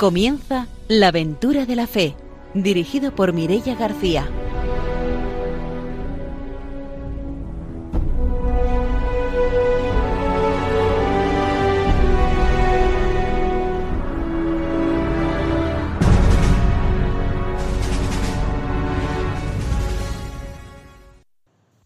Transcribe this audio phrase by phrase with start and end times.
[0.00, 2.16] Comienza La aventura de la fe,
[2.54, 4.26] dirigido por Mirella García.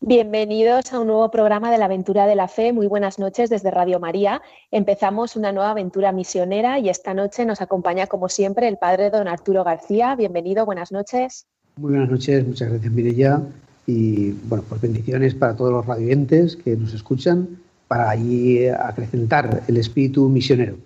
[0.06, 2.74] Bienvenidos a un nuevo programa de la Aventura de la Fe.
[2.74, 4.42] Muy buenas noches desde Radio María.
[4.70, 9.28] Empezamos una nueva aventura misionera y esta noche nos acompaña, como siempre, el padre don
[9.28, 10.14] Arturo García.
[10.14, 11.47] Bienvenido, buenas noches.
[11.77, 13.41] Muy buenas noches, muchas gracias Mirella.
[13.86, 19.77] Y bueno, pues bendiciones para todos los radioyentes que nos escuchan para allí acrecentar el
[19.78, 20.77] espíritu misionero.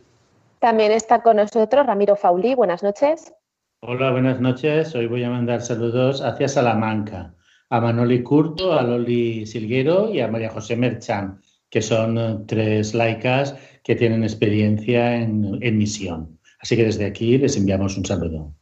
[0.60, 2.54] También está con nosotros Ramiro Faulí.
[2.54, 3.32] Buenas noches.
[3.80, 4.94] Hola, buenas noches.
[4.94, 7.34] Hoy voy a mandar saludos hacia Salamanca
[7.70, 12.94] a Manoli Curto, a Loli Silguero y a María José Merchan, que son eh, tres
[12.94, 16.38] laicas que tienen experiencia en, misión.
[16.60, 18.52] Así que desde aquí les enviamos un saludo.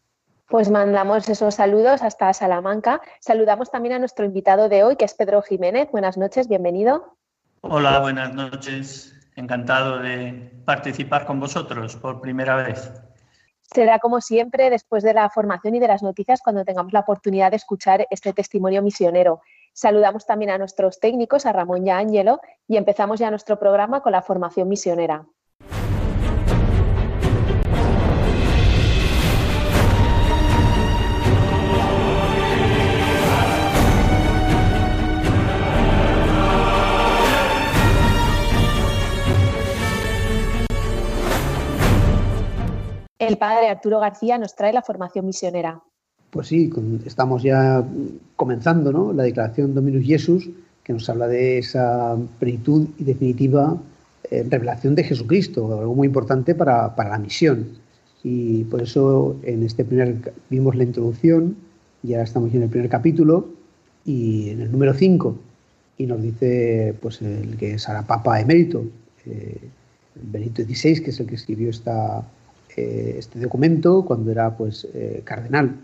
[0.49, 3.01] Pues mandamos esos saludos hasta Salamanca.
[3.21, 5.89] Saludamos también a nuestro invitado de hoy, que es Pedro Jiménez.
[5.91, 7.17] Buenas noches, bienvenido.
[7.62, 9.12] Hola, buenas noches.
[9.34, 12.93] Encantado de participar con vosotros por primera vez.
[13.72, 17.50] Será como siempre después de la formación y de las noticias cuando tengamos la oportunidad
[17.50, 19.41] de escuchar este testimonio misionero.
[19.72, 24.00] Saludamos también a nuestros técnicos, a Ramón y a Ángelo, y empezamos ya nuestro programa
[24.00, 25.27] con la formación misionera.
[43.19, 45.82] El padre Arturo García nos trae la formación misionera.
[46.31, 46.71] Pues sí,
[47.06, 47.82] estamos ya
[48.37, 49.12] comenzando ¿no?
[49.12, 50.50] la declaración Dominus Jesus,
[50.84, 53.76] que nos habla de esa plenitud y definitiva
[54.31, 57.78] eh, revelación de Jesucristo, algo muy importante para, la misión.
[58.22, 61.56] Y por eso en este primer vimos la introducción,
[62.03, 63.49] ya estamos en el primer capítulo,
[64.05, 65.37] y en el número 5,
[65.99, 68.84] y nos dice pues el que es ahora Papa emérito,
[69.25, 69.59] eh,
[70.15, 72.25] Benito XVI, que es el que escribió esta,
[72.76, 75.76] eh, este documento cuando era pues, eh, cardenal.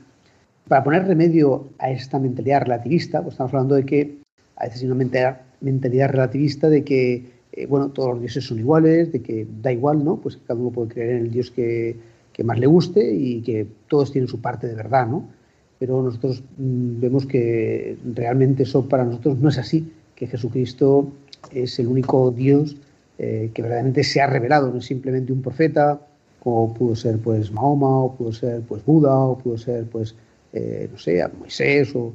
[0.68, 4.18] Para poner remedio a esta mentalidad relativista, pues estamos hablando de que
[4.56, 9.10] a veces hay una mentalidad, relativista de que eh, bueno, todos los dioses son iguales,
[9.10, 10.18] de que da igual, ¿no?
[10.18, 11.96] Pues cada uno puede creer en el Dios que,
[12.30, 15.30] que más le guste y que todos tienen su parte de verdad, ¿no?
[15.78, 21.10] Pero nosotros mm, vemos que realmente eso para nosotros no es así, que Jesucristo
[21.50, 22.76] es el único Dios
[23.18, 26.00] que verdaderamente se ha revelado, no es simplemente un profeta,
[26.42, 30.16] como pudo ser pues Mahoma, o pudo ser pues Buda, o pudo ser pues,
[30.52, 32.12] eh, no sé, Moisés o,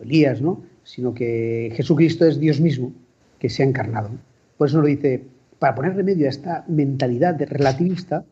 [0.00, 0.62] Elías, ¿no?
[0.84, 2.92] Sino que Jesucristo es Dios mismo
[3.38, 4.10] que se ha encarnado.
[4.56, 5.24] Por eso nos dice,
[5.58, 8.24] para poner remedio a esta mentalidad de relativista,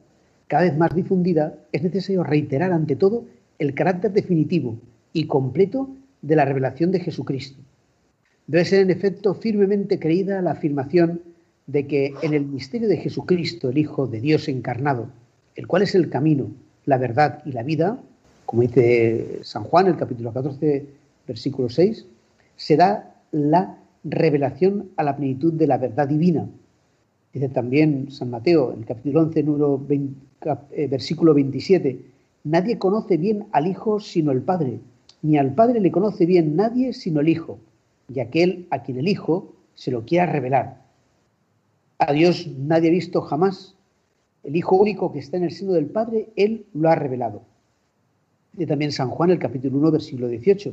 [0.47, 3.25] cada vez más difundida, es necesario reiterar ante todo
[3.59, 4.77] el carácter definitivo
[5.13, 5.89] y completo
[6.23, 7.61] de la revelación de Jesucristo.
[8.47, 11.21] Debe ser en efecto firmemente creída la afirmación
[11.67, 15.09] de que en el misterio de Jesucristo, el Hijo de Dios encarnado,
[15.57, 16.51] el cual es el camino,
[16.85, 17.99] la verdad y la vida,
[18.45, 20.87] como dice San Juan, el capítulo 14,
[21.27, 22.07] versículo 6,
[22.57, 26.49] se da la revelación a la plenitud de la verdad divina.
[27.33, 32.01] Dice también San Mateo, en el capítulo 11, número eh, versículo 27,
[32.45, 34.79] nadie conoce bien al Hijo sino el Padre,
[35.23, 37.59] ni al Padre le conoce bien nadie sino el Hijo,
[38.15, 40.83] y aquel a quien el Hijo se lo quiera revelar.
[41.99, 43.76] A Dios nadie ha visto jamás,
[44.47, 47.43] el Hijo único que está en el seno del Padre, Él lo ha revelado.
[48.57, 50.73] Y también San Juan, el capítulo 1, versículo 18.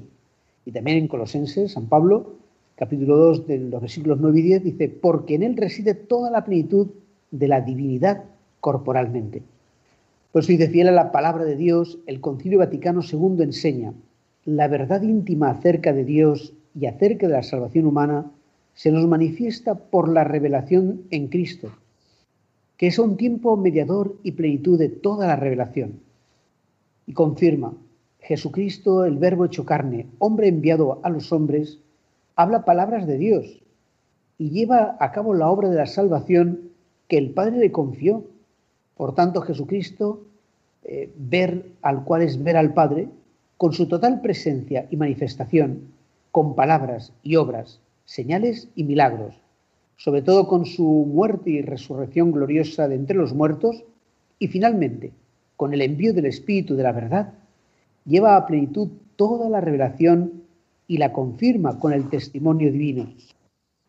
[0.66, 2.36] Y también en Colosenses, San Pablo,
[2.76, 6.46] capítulo 2, de los versículos 9 y 10, dice, porque en Él reside toda la
[6.46, 6.90] plenitud
[7.32, 8.26] de la divinidad
[8.60, 9.42] corporalmente.
[10.32, 13.96] Por eso dice fiel a la palabra de Dios, el Concilio Vaticano II enseña,
[14.46, 18.32] la verdad íntima acerca de Dios y acerca de la salvación humana
[18.76, 21.72] se nos manifiesta por la revelación en Cristo
[22.78, 26.00] que es un tiempo mediador y plenitud de toda la revelación.
[27.06, 27.74] Y confirma,
[28.20, 31.80] Jesucristo, el Verbo hecho carne, hombre enviado a los hombres,
[32.36, 33.62] habla palabras de Dios
[34.38, 36.72] y lleva a cabo la obra de la salvación
[37.08, 38.26] que el Padre le confió.
[38.96, 40.24] Por tanto, Jesucristo,
[40.84, 43.10] eh, ver al cual es ver al Padre,
[43.58, 45.94] con su total presencia y manifestación,
[46.32, 49.43] con palabras y obras, señales y milagros,
[49.98, 53.84] sobre todo con su muerte y resurrección gloriosa de entre los muertos,
[54.40, 55.12] y finalmente,
[55.56, 57.34] con el envío del Espíritu de la verdad,
[58.06, 60.44] lleva a plenitud toda la revelación
[60.88, 63.14] y la confirma con el testimonio divino.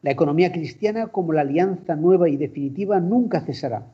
[0.02, 3.86] La economía cristiana como la alianza nueva y definitiva nunca cesará,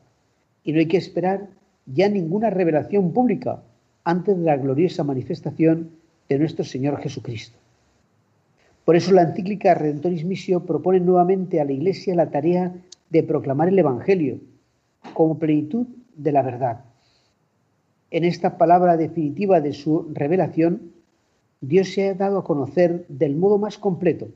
[0.63, 1.47] y no hay que esperar
[1.85, 3.63] ya ninguna revelación pública
[4.03, 5.91] antes de la gloriosa manifestación
[6.29, 7.60] de nuestro Señor Jesucristo.
[8.85, 12.73] Por eso la encíclica Redentoris Missio propone nuevamente a la Iglesia la tarea
[13.09, 14.39] de proclamar el Evangelio
[15.13, 16.85] como plenitud de la verdad.
[18.09, 20.91] En esta palabra definitiva de su revelación,
[21.61, 24.29] Dios se ha dado a conocer del modo más completo.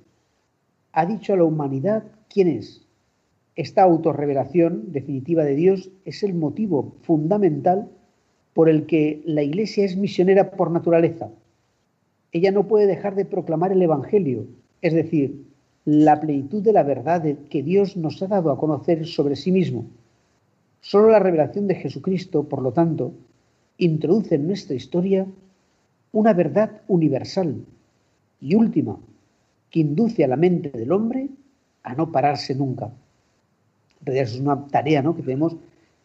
[0.92, 2.86] Ha dicho a la humanidad quién es.
[3.56, 7.90] Esta autorrevelación definitiva de Dios es el motivo fundamental
[8.54, 11.30] por el que la Iglesia es misionera por naturaleza.
[12.36, 14.46] Ella no puede dejar de proclamar el Evangelio,
[14.82, 15.46] es decir,
[15.86, 19.86] la plenitud de la verdad que Dios nos ha dado a conocer sobre sí mismo.
[20.82, 23.14] Solo la revelación de Jesucristo, por lo tanto,
[23.78, 25.26] introduce en nuestra historia
[26.12, 27.64] una verdad universal
[28.42, 29.00] y última
[29.70, 31.30] que induce a la mente del hombre
[31.84, 32.92] a no pararse nunca.
[34.06, 35.16] En es una tarea ¿no?
[35.16, 35.56] que tenemos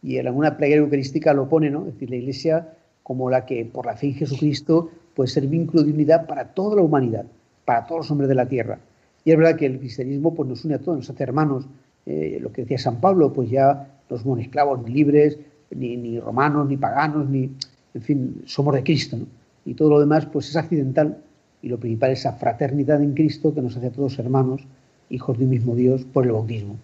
[0.01, 1.89] y en alguna plegaria eucarística lo pone, ¿no?
[1.89, 5.83] es decir, la Iglesia como la que por la fe en Jesucristo puede ser vínculo
[5.83, 7.27] de unidad para toda la humanidad,
[7.65, 8.79] para todos los hombres de la tierra.
[9.25, 11.67] Y es verdad que el cristianismo pues, nos une a todos, nos hace hermanos.
[12.07, 15.39] Eh, lo que decía San Pablo, pues ya no somos esclavos ni libres,
[15.71, 17.51] ni, romanos, ni paganos, ni,
[17.95, 19.19] en fin, somos de Cristo.
[19.65, 21.19] y todo lo demás pues es accidental
[21.63, 24.63] y lo principal es esa fraternidad en Cristo que nos hace a todos hermanos,
[25.11, 26.77] hijos de un mismo Dios por el bautismo.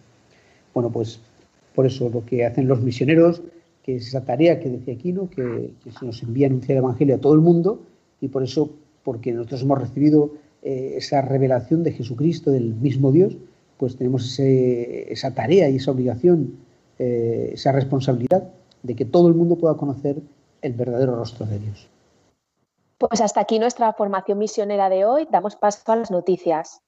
[0.74, 1.20] Bueno, pues
[1.74, 3.42] por eso lo que hacen los misioneros,
[3.82, 7.14] que es esa tarea que decía Aquino, que se nos envía a anunciar el Evangelio
[7.14, 7.80] a todo el mundo
[8.20, 8.70] y por eso,
[9.04, 10.32] porque nosotros hemos recibido
[10.62, 13.36] eh, esa revelación de Jesucristo, del mismo Dios,
[13.76, 16.56] pues tenemos esa tarea y esa obligación,
[16.98, 18.48] eh, esa responsabilidad
[18.82, 20.22] de que todo el mundo pueda conocer
[20.62, 21.88] el verdadero rostro de Dios.
[22.98, 25.28] Pues hasta aquí nuestra formación misionera de hoy.
[25.30, 26.80] Damos paso a las noticias.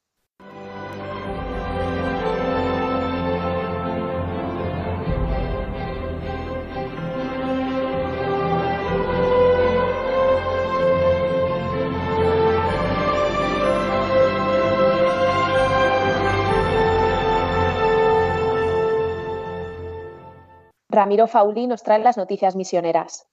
[20.90, 23.26] Ramiro Fauli nos trae las noticias misioneras.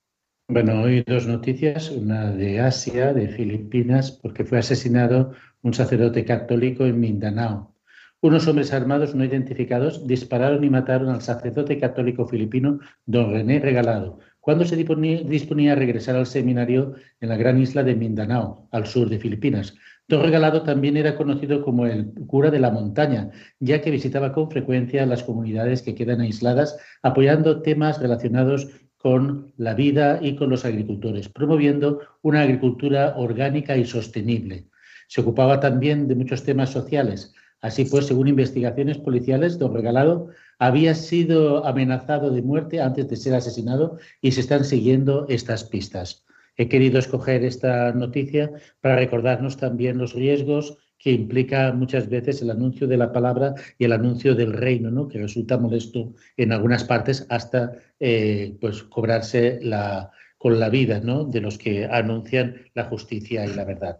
[0.49, 5.31] Bueno, hoy dos noticias, una de Asia, de Filipinas, porque fue asesinado
[5.61, 7.73] un sacerdote católico en Mindanao.
[8.21, 14.19] Unos hombres armados no identificados dispararon y mataron al sacerdote católico filipino don René Regalado,
[14.41, 19.09] cuando se disponía a regresar al seminario en la gran isla de Mindanao, al sur
[19.09, 19.75] de Filipinas.
[20.07, 24.51] Don Regalado también era conocido como el cura de la montaña, ya que visitaba con
[24.51, 28.67] frecuencia las comunidades que quedan aisladas, apoyando temas relacionados
[28.97, 34.67] con la vida y con los agricultores, promoviendo una agricultura orgánica y sostenible.
[35.07, 37.33] Se ocupaba también de muchos temas sociales.
[37.61, 40.29] Así pues, según investigaciones policiales, don Regalado
[40.59, 46.25] había sido amenazado de muerte antes de ser asesinado y se están siguiendo estas pistas.
[46.57, 52.49] He querido escoger esta noticia para recordarnos también los riesgos que implica muchas veces el
[52.49, 55.07] anuncio de la palabra y el anuncio del reino, ¿no?
[55.07, 61.25] que resulta molesto en algunas partes hasta eh, pues, cobrarse la, con la vida ¿no?
[61.25, 63.99] de los que anuncian la justicia y la verdad.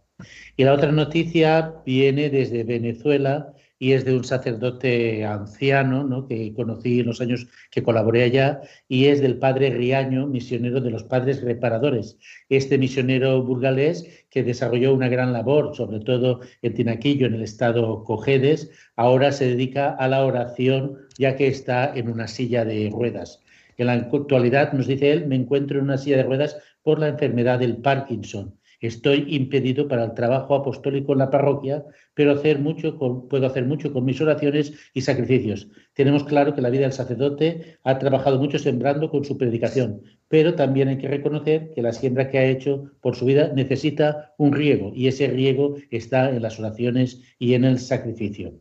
[0.55, 6.27] Y la otra noticia viene desde Venezuela y es de un sacerdote anciano ¿no?
[6.27, 10.91] que conocí en los años que colaboré allá y es del padre Riaño, misionero de
[10.91, 12.17] los padres reparadores.
[12.50, 18.03] Este misionero burgalés que desarrolló una gran labor, sobre todo en Tinaquillo, en el estado
[18.03, 23.41] Cojedes, ahora se dedica a la oración ya que está en una silla de ruedas.
[23.77, 27.10] En la actualidad, nos dice él, me encuentro en una silla de ruedas por la
[27.10, 32.98] enfermedad del Parkinson Estoy impedido para el trabajo apostólico en la parroquia, pero hacer mucho
[33.29, 35.70] puedo hacer mucho con mis oraciones y sacrificios.
[35.94, 40.55] Tenemos claro que la vida del sacerdote ha trabajado mucho sembrando con su predicación, pero
[40.55, 44.53] también hay que reconocer que la siembra que ha hecho por su vida necesita un
[44.53, 48.60] riego y ese riego está en las oraciones y en el sacrificio.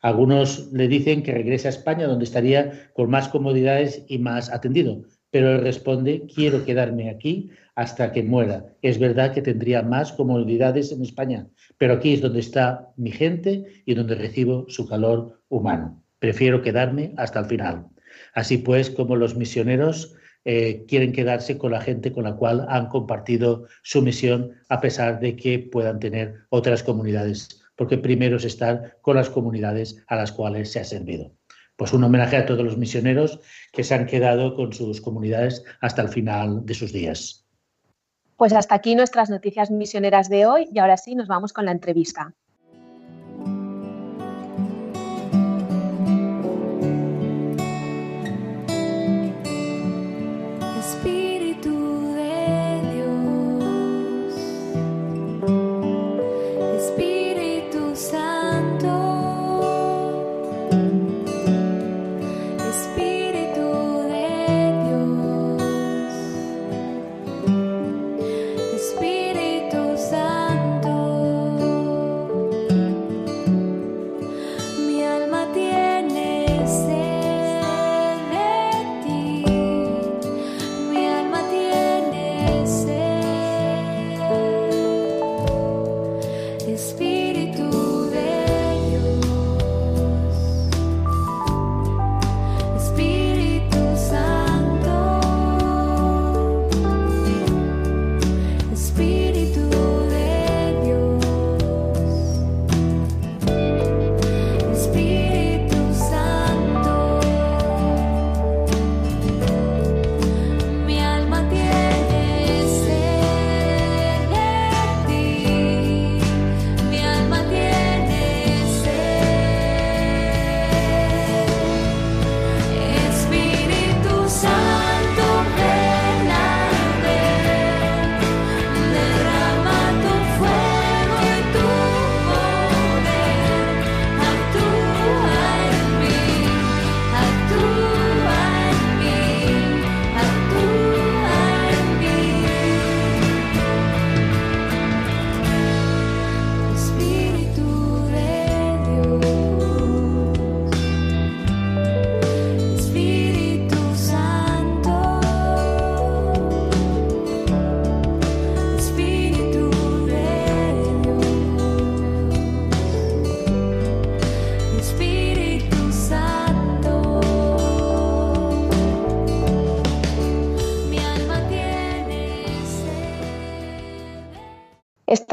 [0.00, 5.02] Algunos le dicen que regrese a España donde estaría con más comodidades y más atendido,
[5.30, 8.74] pero él responde, quiero quedarme aquí hasta que muera.
[8.82, 11.46] Es verdad que tendría más comodidades en España,
[11.78, 16.02] pero aquí es donde está mi gente y donde recibo su calor humano.
[16.18, 17.86] Prefiero quedarme hasta el final.
[18.34, 22.88] Así pues, como los misioneros eh, quieren quedarse con la gente con la cual han
[22.88, 28.98] compartido su misión, a pesar de que puedan tener otras comunidades, porque primero es estar
[29.02, 31.32] con las comunidades a las cuales se ha servido.
[31.76, 33.38] Pues un homenaje a todos los misioneros
[33.72, 37.47] que se han quedado con sus comunidades hasta el final de sus días.
[38.38, 41.72] Pues hasta aquí nuestras noticias misioneras de hoy y ahora sí nos vamos con la
[41.72, 42.36] entrevista.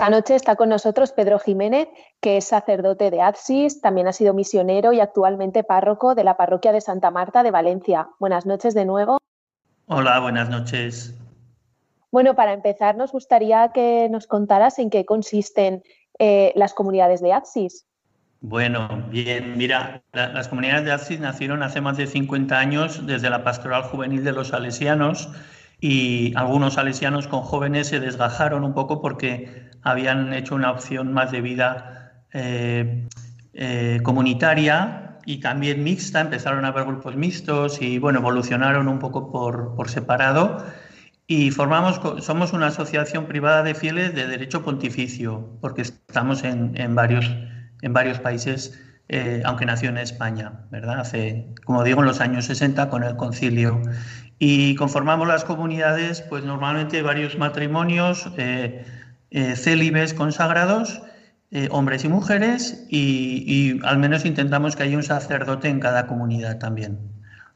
[0.05, 1.87] Esta noche está con nosotros Pedro Jiménez,
[2.21, 6.71] que es sacerdote de Adsis, también ha sido misionero y actualmente párroco de la parroquia
[6.71, 8.09] de Santa Marta de Valencia.
[8.19, 9.17] Buenas noches de nuevo.
[9.87, 11.15] Hola, buenas noches.
[12.11, 15.81] Bueno, para empezar, nos gustaría que nos contaras en qué consisten
[16.19, 17.87] eh, las comunidades de Adsis.
[18.41, 23.43] Bueno, bien, mira, las comunidades de Adsis nacieron hace más de 50 años desde la
[23.43, 25.29] pastoral juvenil de los salesianos
[25.79, 31.31] y algunos salesianos con jóvenes se desgajaron un poco porque habían hecho una opción más
[31.31, 33.07] de vida eh,
[33.53, 39.31] eh, comunitaria y también mixta, empezaron a haber grupos mixtos y bueno, evolucionaron un poco
[39.31, 40.65] por, separado
[41.27, 47.31] y formamos, somos una asociación privada de fieles de derecho pontificio, porque estamos en, varios,
[47.81, 50.99] en varios países, eh, aunque nació en España, ¿verdad?
[50.99, 53.81] Hace, como digo, en los años 60 con el concilio.
[54.37, 58.83] Y conformamos las comunidades, pues normalmente varios matrimonios, eh,
[59.31, 61.01] eh, célibes consagrados,
[61.51, 66.57] eh, hombres y mujeres, y, al menos intentamos que haya un sacerdote en cada comunidad
[66.59, 66.99] también.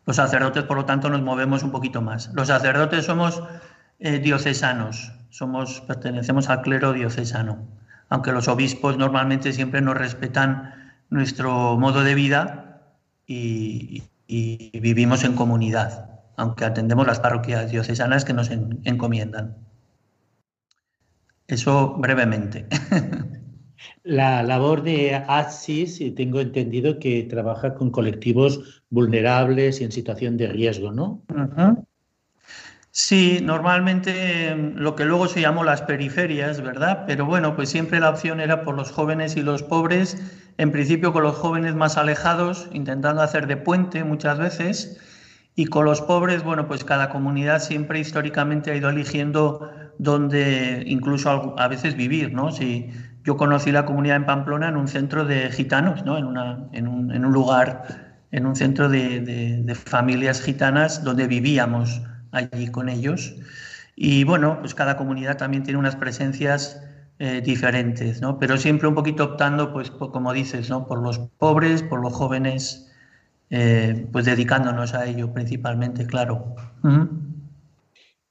[0.06, 2.32] Los sacerdotes, por lo tanto, nos movemos un poquito más.
[2.34, 3.44] Los sacerdotes somos
[4.00, 7.68] diocesanos, somos, pertenecemos al clero diocesano,
[8.08, 12.82] aunque los obispos normalmente siempre nos respetan nuestro modo de vida
[13.28, 16.10] y vivimos en comunidad
[16.40, 19.58] aunque atendemos las parroquias diocesanas que nos encomiendan.
[21.50, 22.68] Eso brevemente.
[24.04, 30.48] La labor de ASIS, tengo entendido que trabaja con colectivos vulnerables y en situación de
[30.48, 31.24] riesgo, ¿no?
[32.92, 37.06] Sí, normalmente em, lo que luego se llamó las periferias, ¿verdad?
[37.08, 40.18] Pero bueno, pues siempre la opción era por los jóvenes y los pobres,
[40.58, 45.00] en principio con los jóvenes más alejados, intentando hacer de puente muchas veces,
[45.56, 51.56] y con los pobres, bueno, pues cada comunidad siempre históricamente ha ido eligiendo dónde incluso
[51.60, 52.52] a veces vivir, ¿no?
[52.52, 52.90] Si
[53.24, 56.18] yo conocí la comunidad en Pamplona en un centro de gitanos, ¿no?
[56.18, 61.28] En, una, en, un, en un lugar, en un centro de, de, familias gitanas donde
[61.28, 62.02] vivíamos
[62.32, 63.36] allí con ellos.
[63.96, 66.82] Y bueno, pues cada comunidad también tiene unas presencias
[67.20, 68.40] eh, diferentes, ¿no?
[68.40, 70.88] Pero siempre un poquito optando, pues, como dices, ¿no?
[70.88, 72.90] Por los pobres, por los jóvenes
[73.50, 76.56] eh, pues dedicándonos a ello principalmente, claro.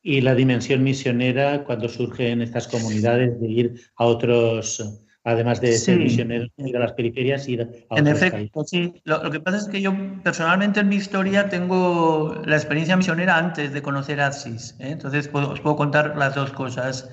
[0.03, 5.77] Y la dimensión misionera cuando surge en estas comunidades de ir a otros, además de
[5.77, 8.95] ser misioneros, ir a las periferias, ir a En efecto, sí.
[9.05, 13.73] Lo, que pasa es que yo personalmente en mi historia tengo la experiencia misionera antes
[13.73, 14.77] de conocer ASIS.
[14.79, 14.91] ¿eh?
[14.91, 17.11] Entonces os puedo contar las dos cosas.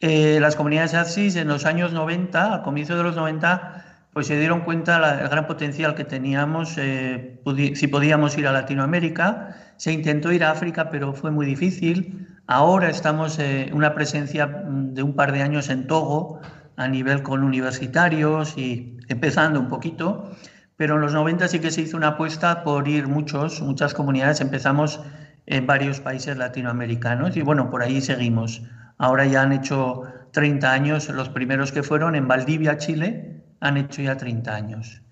[0.00, 4.38] Eh, las comunidades ASIS en los años 90, a comienzo de los 90, pues se
[4.38, 7.40] dieron cuenta del gran potencial que teníamos, eh,
[7.74, 9.56] si podíamos ir a Latinoamérica.
[9.76, 12.26] Se intentó ir a África, pero fue muy difícil.
[12.46, 16.40] Ahora estamos en eh, una presencia mm, de un par de años en Togo,
[16.76, 20.30] a nivel con universitarios y empezando un poquito.
[20.76, 24.40] Pero en los 90 sí que se hizo una apuesta por ir muchos, muchas comunidades.
[24.40, 25.00] Empezamos
[25.46, 28.62] en varios países latinoamericanos y bueno, por ahí seguimos.
[28.98, 30.02] Ahora ya han hecho
[30.32, 35.02] 30 años los primeros que fueron en Valdivia, Chile, han hecho ya 30 años.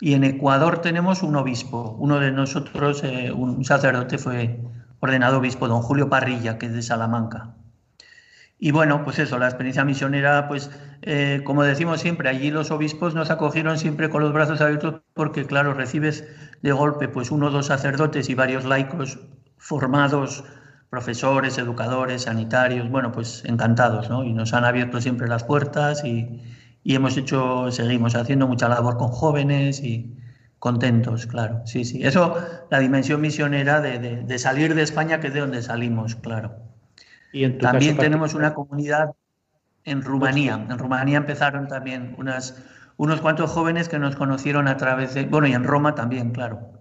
[0.00, 1.96] Y en Ecuador tenemos un obispo.
[1.98, 4.60] Uno de nosotros, eh, un sacerdote, fue
[5.00, 7.54] ordenado obispo, don Julio Parrilla, que es de Salamanca.
[8.58, 10.70] y bueno, pues eso, la experiencia misionera, pues
[11.02, 15.46] eh, como decimos siempre, allí los obispos nos acogieron siempre con los brazos abiertos porque,
[15.46, 16.24] claro, recibes
[16.62, 19.18] de golpe pues uno o dos sacerdotes y varios laicos
[19.58, 20.44] formados,
[20.90, 24.22] profesores, educadores, sanitarios, bueno, pues encantados, ¿no?
[24.22, 26.40] Y nos han abierto siempre las puertas y,
[26.84, 30.16] hemos hecho, seguimos haciendo mucha labor con jóvenes y
[30.58, 32.02] contentos, claro, sí, sí.
[32.04, 32.36] Eso,
[32.70, 36.56] la dimensión misionera de, de salir de España, que es de donde salimos, claro.
[37.60, 39.12] También tenemos una comunidad
[39.84, 40.54] en Rumanía.
[40.68, 42.62] En Rumanía empezaron también unas,
[42.96, 46.72] unos cuantos jóvenes que nos conocieron a través de, bueno, y en Roma también, claro.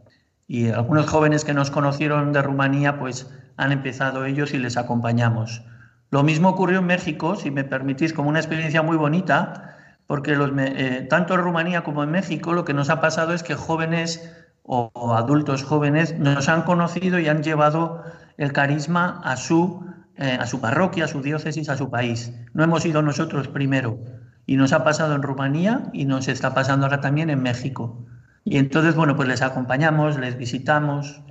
[0.47, 5.63] Y algunos jóvenes que nos conocieron de Rumanía, pues han empezado ellos y les acompañamos.
[6.09, 9.70] Lo mismo ocurrió en México, si me permitís, como una experiencia muy bonita,
[10.11, 13.43] porque los, eh, tanto en Rumanía como en México lo que nos ha pasado es
[13.43, 14.29] que jóvenes
[14.61, 18.03] o adultos jóvenes nos han conocido y han llevado
[18.35, 19.85] el carisma a su
[20.17, 22.33] eh, a su parroquia, a su diócesis, a su país.
[22.53, 23.99] No hemos ido nosotros primero.
[24.45, 28.05] Y nos ha pasado en Rumanía y nos está pasando ahora también en México.
[28.43, 31.21] Y entonces, bueno, pues les acompañamos, les visitamos,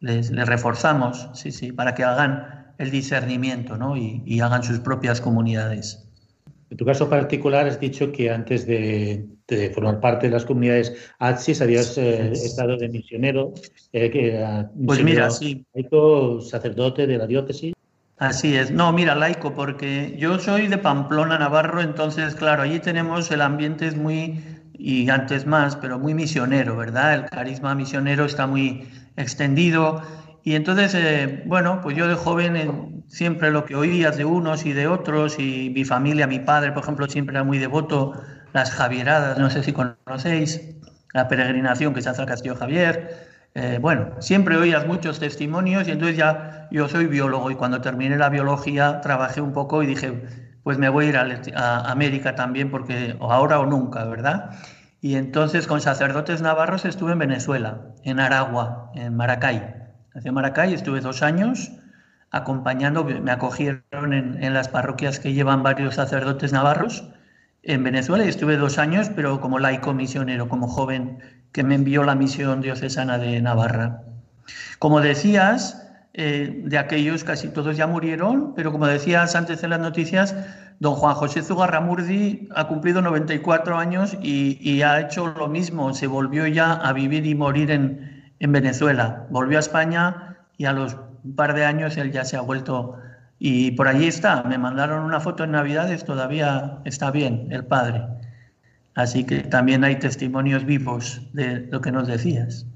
[0.00, 3.96] les, reforzamos, sí, sí, para que hagan el discernimiento ¿no?
[3.96, 6.05] y, hagan sus propias comunidades.
[6.70, 9.26] En tu caso particular has dicho que antes de,
[9.72, 13.54] formar parte de las comunidades ATSIS habías eh, estado de misionero,
[13.92, 15.64] eh, que pues mira, sí.
[16.40, 17.72] sacerdote de la diócesis.
[18.18, 18.70] Así es.
[18.70, 23.86] No, mira, laico, porque yo soy de Pamplona, Navarro, entonces, claro, allí tenemos el ambiente
[23.86, 27.14] es muy, y antes más, pero muy misionero, ¿verdad?
[27.14, 30.02] El carisma misionero está muy extendido.
[30.46, 32.70] Y entonces, eh, bueno, pues yo de joven eh,
[33.08, 36.84] siempre lo que oías de unos y de otros, y mi familia, mi padre, por
[36.84, 38.12] ejemplo, siempre era muy devoto,
[38.52, 40.76] las Javieradas, no sé si conocéis,
[41.12, 43.26] la peregrinación que se hace al Castillo Javier.
[43.54, 48.16] Eh, bueno, siempre oías muchos testimonios y entonces ya yo soy biólogo y cuando terminé
[48.16, 50.22] la biología trabajé un poco y dije,
[50.62, 54.50] pues me voy a ir a, América también porque ahora o nunca, ¿verdad?
[55.00, 59.85] Y entonces con sacerdotes navarros estuve en Venezuela, en Aragua, en Maracay.
[60.16, 61.72] Hacia Maracay estuve dos años
[62.30, 67.06] acompañando, me acogieron en, las parroquias que llevan varios sacerdotes navarros
[67.62, 71.18] en Venezuela y estuve dos años, pero como laico misionero, como joven
[71.52, 74.04] que me envió la misión diocesana de Navarra.
[74.78, 79.80] Como decías, eh, de aquellos casi todos ya murieron, pero como decías antes en las
[79.80, 80.34] noticias,
[80.80, 86.46] don Juan José Zugarramurdi ha cumplido 94 años y, ha hecho lo mismo, se volvió
[86.46, 89.26] ya a vivir y morir en, en Venezuela.
[89.30, 90.96] Volvió a España y a los
[91.26, 92.96] un par de años él ya se ha vuelto
[93.38, 98.02] y por allí está, me mandaron una foto en Navidades, todavía está bien el padre.
[98.94, 102.66] Así que también hay testimonios vivos de lo que nos decías.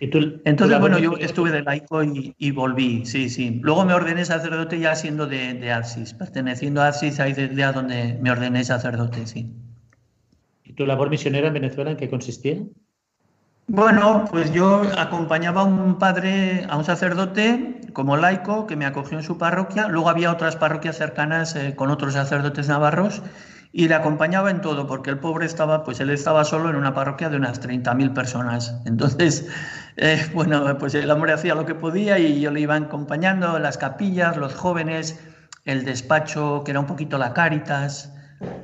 [0.00, 3.60] Entonces, bueno, yo estuve de laico y, volví, sí, sí.
[3.62, 5.72] Luego me ordené sacerdote ya siendo de, de
[6.18, 9.52] perteneciendo a Arcis, ahí desde a donde me ordené sacerdote, sí.
[10.64, 12.56] ¿Y tu labor misionera en Venezuela en qué consistía?
[13.68, 19.18] Bueno, pues yo acompañaba a un padre, a un sacerdote como laico que me acogió
[19.18, 19.88] en su parroquia.
[19.88, 23.22] Luego había otras parroquias cercanas eh, con otros sacerdotes navarros
[23.72, 26.92] y le acompañaba en todo, porque el pobre estaba, pues él estaba solo en una
[26.92, 28.76] parroquia de unas 30.000 personas.
[28.84, 29.48] Entonces,
[29.96, 33.78] eh, bueno, pues el hombre hacía lo que podía y yo le iba acompañando, las
[33.78, 35.18] capillas, los jóvenes,
[35.64, 38.12] el despacho, que era un poquito la caritas,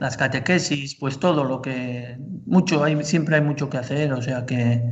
[0.01, 4.47] las catequesis, pues todo lo que, mucho, hay, siempre hay mucho que hacer, o sea
[4.47, 4.83] que,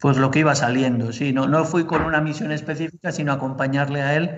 [0.00, 4.02] pues lo que iba saliendo, sí, no, no fui con una misión específica, sino acompañarle
[4.02, 4.30] a él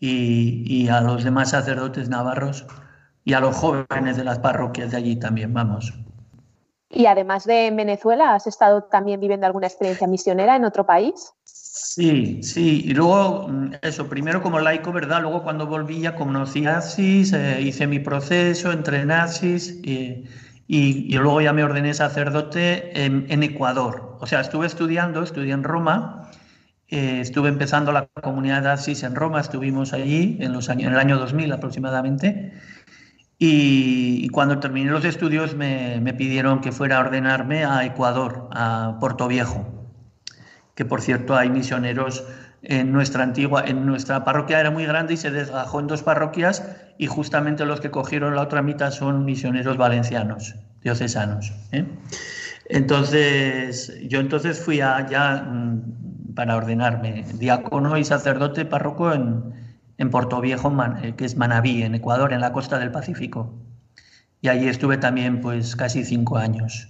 [0.00, 2.66] y, y a los demás sacerdotes navarros
[3.24, 5.94] y a los jóvenes de las parroquias de allí también, vamos.
[6.90, 11.32] Y además de en Venezuela, ¿has estado también viviendo alguna experiencia misionera en otro país?
[11.76, 12.82] Sí, sí.
[12.86, 15.22] Y luego, mm, eso, primero como laico, ¿verdad?
[15.22, 20.24] Luego cuando volví ya conocí ASIS, eh, hice mi proceso, entré en ASIS y,
[20.68, 24.16] y, luego ya me ordené sacerdote en, Ecuador.
[24.20, 26.30] O sea, estuve estudiando, estudié en Roma,
[26.88, 30.92] eh, estuve empezando la comunidad de ASIS en Roma, estuvimos allí en, los años, en
[30.94, 32.52] el año 2000 aproximadamente.
[33.38, 39.28] Y, cuando terminé los estudios me, pidieron que fuera a ordenarme a Ecuador, a Puerto
[39.28, 39.83] Viejo,
[40.74, 42.24] que por cierto hay misioneros
[42.62, 46.64] en nuestra antigua, en nuestra parroquia era muy grande y se desgajó en dos parroquias
[46.98, 51.52] y justamente los que cogieron la otra mitad son misioneros valencianos, diocesanos.
[51.72, 51.84] ¿eh?
[52.68, 59.52] Entonces, yo entonces fui allá mm, para ordenarme diácono y sacerdote párroco en,
[59.98, 63.52] en Puerto Viejo, eh, que es Manabí, en Ecuador, en la costa del Pacífico.
[64.40, 66.88] Y allí estuve también pues casi cinco años.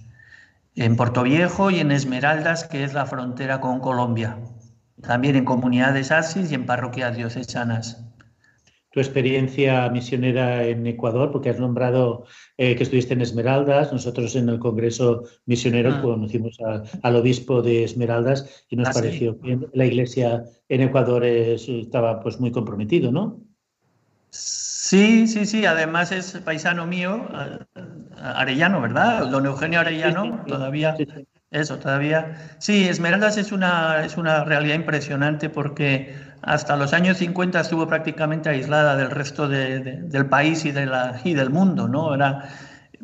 [0.77, 4.37] En Puerto Viejo y en Esmeraldas, que es la frontera con Colombia.
[5.01, 8.01] También en comunidades ASIS y en parroquias diocesanas.
[8.91, 12.25] tu experiencia misionera en Ecuador, porque has nombrado
[12.57, 13.91] eh, que estuviste en Esmeraldas.
[13.93, 16.01] Nosotros en el Congreso Misionero ah.
[16.01, 16.57] conocimos
[17.01, 22.39] al obispo de Esmeraldas y nos ah, pareció que la iglesia en Ecuador estaba pues
[22.39, 23.41] muy comprometido, ¿no?
[24.29, 25.65] Sí, sí, sí.
[25.65, 27.27] Además es paisano mío,
[28.21, 29.27] Arellano, ¿verdad?
[29.27, 30.95] Don Eugenio Arellano, todavía.
[31.51, 32.35] Eso, todavía.
[32.57, 38.49] Sí, Esmeraldas es una, es una realidad impresionante porque hasta los años 50 estuvo prácticamente
[38.49, 42.13] aislada del resto del país y, de la, y del mundo, ¿no?
[42.13, 42.49] Era,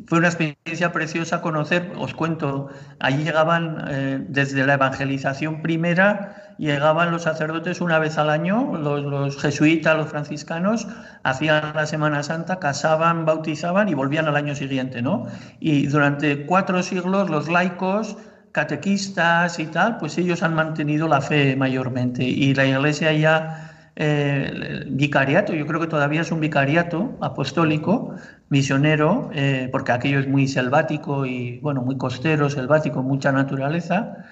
[0.06, 7.10] fue una experiencia preciosa conocer, os cuento, allí llegaban eh, desde la evangelización primera, llegaban
[7.10, 10.86] los sacerdotes una vez al año, los, jesuitas, los franciscanos,
[11.22, 15.26] hacían la Semana Santa, casaban, bautizaban y volvían al año siguiente, ¿no?
[15.60, 18.16] Y durante cuatro siglos los laicos
[18.52, 22.22] catequistas y tal, pues ellos han mantenido la fe mayormente.
[22.22, 28.14] Y la iglesia ya, eh, vicariato, yo creo que todavía es un vicariato apostólico,
[28.52, 34.26] misionero, eh, porque aquello es muy selvático y, bueno, muy costero, selvático, mucha naturaleza.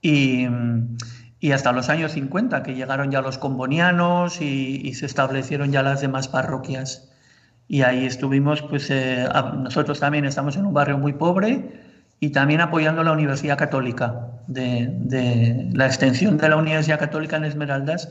[0.00, 0.46] Y,
[1.40, 6.00] y hasta los años 50, que llegaron ya los combonianos y, se establecieron ya las
[6.00, 7.10] demás parroquias.
[7.68, 11.84] Y ahí estuvimos, pues eh, nosotros también estamos en un barrio muy pobre,
[12.18, 18.10] y también apoyando la Universidad Católica, de, la extensión de la Universidad Católica en Esmeraldas,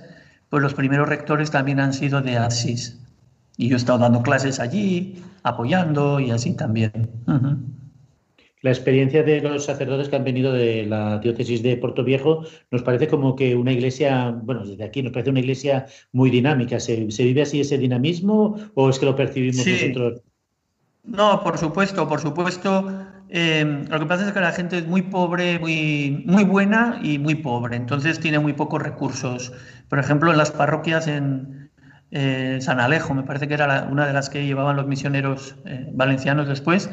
[0.52, 3.00] pues los primeros rectores también han sido de Asís.
[3.58, 6.92] Y yo he estado dando clases allí, apoyando y así también.
[8.62, 12.82] La experiencia de los sacerdotes que han venido de la diócesis de Puerto Viejo nos
[12.82, 16.80] parece como que una iglesia, bueno, desde aquí nos parece una iglesia muy dinámica.
[16.80, 20.22] ¿Se, vive así ese dinamismo o es que lo percibimos nosotros?
[21.04, 22.90] No, por supuesto, por supuesto.
[23.30, 27.18] Em, lo que pasa es que la gente es muy pobre, muy, muy buena y
[27.18, 29.52] muy pobre, entonces tiene muy pocos recursos.
[29.90, 31.65] Por ejemplo, en las parroquias en
[32.12, 35.90] eh, San Alejo, me parece que era una de las que llevaban los misioneros eh,
[35.94, 36.90] valencianos después,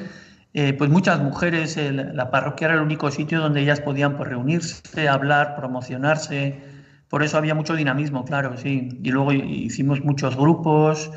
[0.54, 5.08] eh, pues muchas mujeres, la parroquia era el único sitio donde ellas podían pues, reunirse,
[5.08, 6.60] hablar, promocionarse.
[7.08, 8.88] Por eso había mucho dinamismo, claro, sí.
[9.02, 11.10] Y luego hicimos muchos grupos.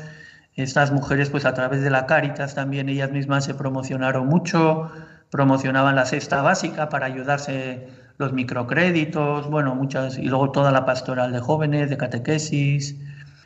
[0.54, 4.90] Estas mujeres, pues a través de la Cáritas también ellas mismas se promocionaron mucho,
[5.30, 11.32] promocionaban la cesta básica para ayudarse los microcréditos, bueno, muchas, y luego toda la pastoral
[11.32, 12.96] de jóvenes, de catequesis.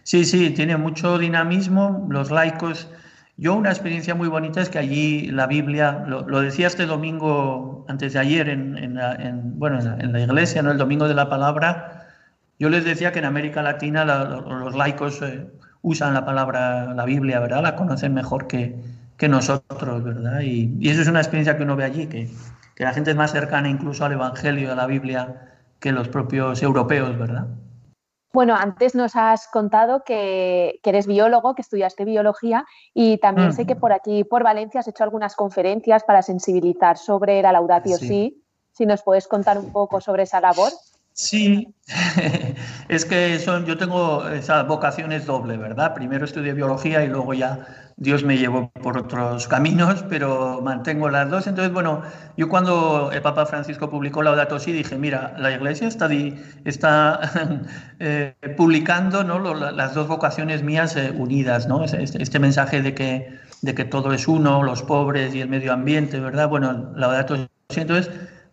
[0.03, 2.89] Sí, sí, tiene mucho dinamismo, los laicos.
[3.37, 8.13] Yo una experiencia muy bonita es que allí la Biblia, lo, decía este domingo, antes
[8.13, 9.17] de ayer, en, la,
[9.57, 10.71] bueno, en la, iglesia, ¿no?
[10.73, 12.09] el domingo de la palabra,
[12.59, 15.23] yo les decía que en América Latina los laicos...
[15.23, 15.47] Eh,
[15.83, 17.63] usan la palabra, la Biblia, ¿verdad?
[17.63, 18.77] La conocen mejor que,
[19.17, 20.41] que nosotros, ¿verdad?
[20.43, 22.31] Y, eso es una experiencia que uno ve allí, que,
[22.75, 26.63] que la gente es más cercana incluso al Evangelio, a la Biblia, que los propios
[26.63, 27.47] europeos, ¿verdad?
[28.33, 32.65] Bueno, antes nos has contado que, que, eres biólogo, que estudiaste biología
[32.95, 37.43] y también sé que por aquí, por Valencia, has hecho algunas conferencias para sensibilizar sobre
[37.43, 38.45] la Laudatio Si.
[38.73, 40.71] Si nos puedes contar un poco sobre esa labor.
[41.13, 41.75] Sí,
[42.89, 45.95] es que son, yo tengo esa vocación es doble, ¿verdad?
[45.95, 51.29] Primero estudié biología y luego ya Dios me llevó por otros caminos, pero mantengo las
[51.29, 51.47] dos.
[51.47, 52.01] Entonces, bueno,
[52.39, 56.09] yo cuando el Papa Francisco publicó Laudato Si dije, mira, la Iglesia está,
[56.65, 57.21] está
[57.99, 59.55] eh, publicando ¿no?
[59.55, 61.85] las dos vocaciones mías eh, unidas, ¿no?
[61.85, 65.75] Este, este, mensaje de que, de que todo es uno, los pobres y el medio
[65.75, 66.49] ambiente, ¿verdad?
[66.49, 67.37] Bueno, Laudato
[67.69, 67.81] Si.
[67.81, 68.11] Entonces,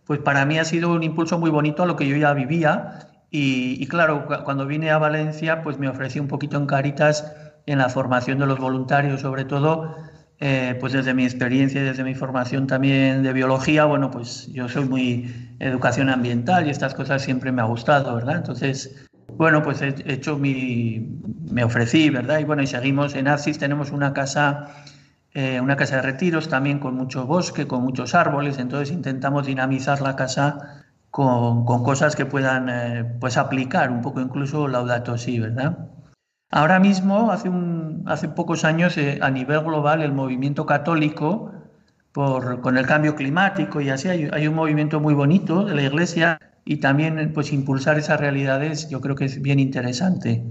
[0.08, 3.10] pues para mí ha sido un impulso muy bonito a lo que yo ya vivía.
[3.30, 7.30] Y, claro, cuando vine a Valencia, pues me ofrecí un poquito en Caritas
[7.66, 9.94] en la formación de los voluntarios, sobre todo,
[10.40, 14.66] eh, pues desde mi experiencia y desde mi formación también de biología, bueno, pues yo
[14.70, 18.36] soy muy educación ambiental y estas cosas siempre me ha gustado, ¿verdad?
[18.36, 22.38] Entonces, bueno, pues he hecho mi, me ofrecí, ¿verdad?
[22.38, 24.70] Y bueno, y seguimos en ASIS, tenemos una casa
[25.34, 30.00] eh, una casa de retiros también con mucho bosque, con muchos árboles, entonces intentamos dinamizar
[30.00, 35.90] la casa con, cosas que puedan eh, pues aplicar un poco incluso Laudato Si, ¿verdad?
[36.50, 41.52] Ahora mismo, hace, un, hace pocos años, eh, a nivel global, el movimiento católico,
[42.12, 45.82] por, con el cambio climático y así, hay, hay, un movimiento muy bonito de la
[45.82, 50.42] Iglesia y también pues impulsar esas realidades yo creo que es bien interesante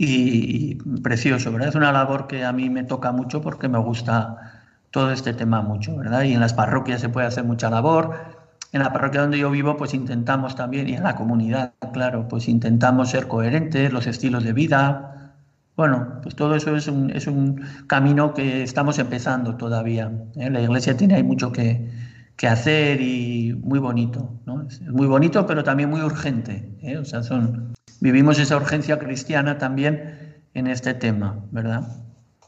[0.00, 1.70] y, precioso, ¿verdad?
[1.70, 5.60] Es una labor que a mí me toca mucho porque me gusta todo este tema
[5.60, 6.22] mucho, ¿verdad?
[6.22, 8.14] Y en las parroquias se puede hacer mucha labor.
[8.72, 12.48] En la parroquia donde yo vivo, pues intentamos también, y en la comunidad, claro, pues
[12.48, 15.34] intentamos ser coherentes, los estilos de vida.
[15.76, 20.12] Bueno, pues todo eso es un, es un camino que estamos empezando todavía.
[20.36, 20.48] ¿eh?
[20.48, 21.90] La iglesia tiene ahí mucho que,
[22.38, 24.62] que hacer y muy bonito, ¿no?
[24.62, 26.72] Es muy bonito, pero también muy urgente.
[26.80, 26.96] ¿eh?
[26.96, 31.82] O sea, son, vivimos esa urgencia cristiana también en este tema, ¿verdad?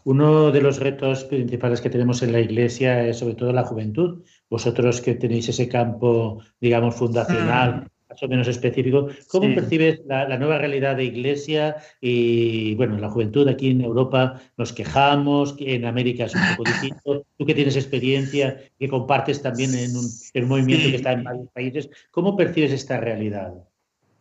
[0.05, 4.23] Uno de los retos principales que tenemos en la Iglesia es sobre todo la juventud.
[4.49, 7.87] Vosotros que tenéis ese campo, digamos, fundacional, mm.
[8.11, 13.47] Más o menos específico, ¿cómo percibes la, nueva realidad de Iglesia y, bueno, la juventud
[13.49, 18.59] aquí en Europa nos quejamos, en América es un poco distinto, tú que tienes experiencia,
[18.79, 23.55] que compartes también en un, movimiento que está en varios países, ¿cómo percibes esta realidad?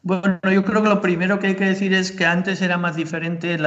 [0.02, 2.96] Bueno, yo creo que lo primero que hay que decir es que antes era más
[2.96, 3.58] diferente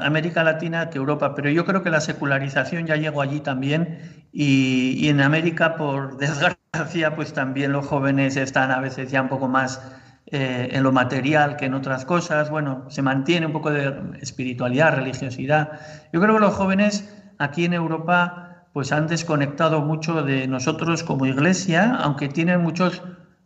[0.00, 5.08] América Latina que Europa, pero yo creo que la secularización ya llegó allí también y,
[5.08, 9.80] en América, por desgracia, pues también los jóvenes están a veces ya un poco más
[10.26, 12.50] eh, en lo material que en otras cosas.
[12.50, 15.80] Bueno, se mantiene un poco de espiritualidad, religiosidad.
[16.12, 21.26] Yo creo que los jóvenes aquí en Europa pues han desconectado mucho de nosotros como
[21.26, 23.02] iglesia, aunque tienen muchos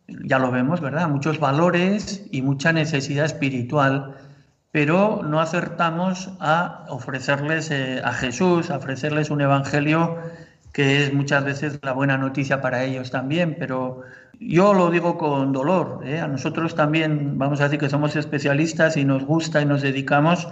[0.08, 1.08] ya lo vemos, ¿verdad?
[1.08, 4.14] Muchos valores y mucha necesidad espiritual,
[4.70, 10.18] pero no acertamos a ofrecerles eh, a Jesús, a ofrecerles un evangelio
[10.76, 14.02] que es muchas veces la buena noticia para ellos también, pero
[14.38, 16.02] yo lo digo con dolor.
[16.04, 16.20] ¿eh?
[16.20, 20.48] A nosotros también, vamos a decir que somos especialistas y nos gusta y nos dedicamos,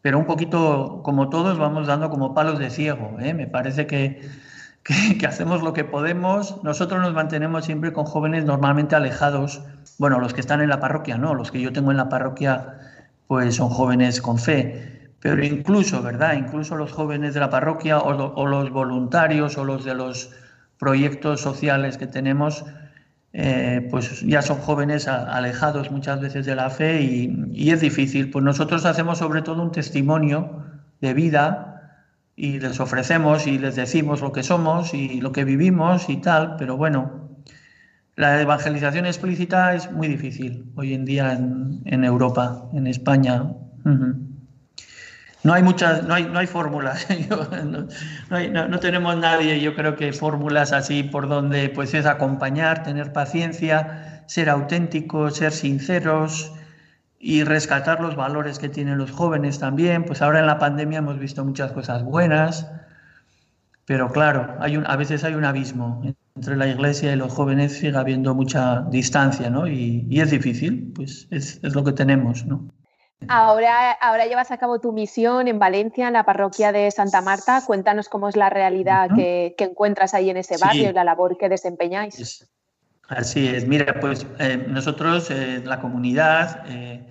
[0.00, 3.18] pero un poquito como todos vamos dando como palos de ciego.
[3.20, 3.34] ¿eh?
[3.34, 4.22] Me parece que
[5.18, 6.62] que, hacemos lo que podemos.
[6.64, 9.62] Nosotros nos mantenemos siempre con jóvenes normalmente alejados.
[9.98, 12.78] Bueno, los que están en la parroquia, no, los que yo tengo en la parroquia,
[13.26, 14.95] pues son jóvenes con fe.
[15.20, 16.34] Pero incluso, ¿verdad?
[16.34, 20.30] Incluso los jóvenes de la parroquia o, los voluntarios o los de los
[20.78, 22.64] proyectos sociales que tenemos,
[23.32, 28.30] eh, pues ya son jóvenes alejados muchas veces de la fe y, y es difícil.
[28.30, 30.64] Pues nosotros hacemos sobre todo un testimonio
[31.00, 31.76] de vida
[32.36, 36.56] y les ofrecemos y les decimos lo que somos y lo que vivimos y tal,
[36.58, 37.26] pero bueno,
[38.14, 43.44] la evangelización explícita es muy difícil hoy en día en, Europa, en España.
[45.46, 47.06] No hay muchas, no hay, no hay fórmulas.
[47.30, 53.12] no, no, tenemos nadie, yo creo que fórmulas así por donde pues es acompañar, tener
[53.12, 56.52] paciencia, ser auténticos, ser sinceros,
[57.18, 60.04] y rescatar los valores que tienen los jóvenes también.
[60.04, 62.68] Pues ahora en la pandemia hemos visto muchas cosas buenas,
[63.84, 66.02] pero claro, hay un, a veces hay un abismo
[66.34, 69.66] entre la iglesia y los jóvenes, sigue habiendo mucha distancia, ¿no?
[69.66, 72.68] Y, es difícil, pues es, es, lo que tenemos, ¿no?
[73.28, 77.62] Ahora, ahora llevas a cabo tu misión en Valencia, en la parroquia de Santa Marta.
[77.66, 81.36] Cuéntanos cómo es la realidad que, que, encuentras ahí en ese barrio y la labor
[81.38, 82.46] que desempeñáis.
[83.08, 87.06] Así es, mira, pues eh, nosotros, eh, la comunidad, eh,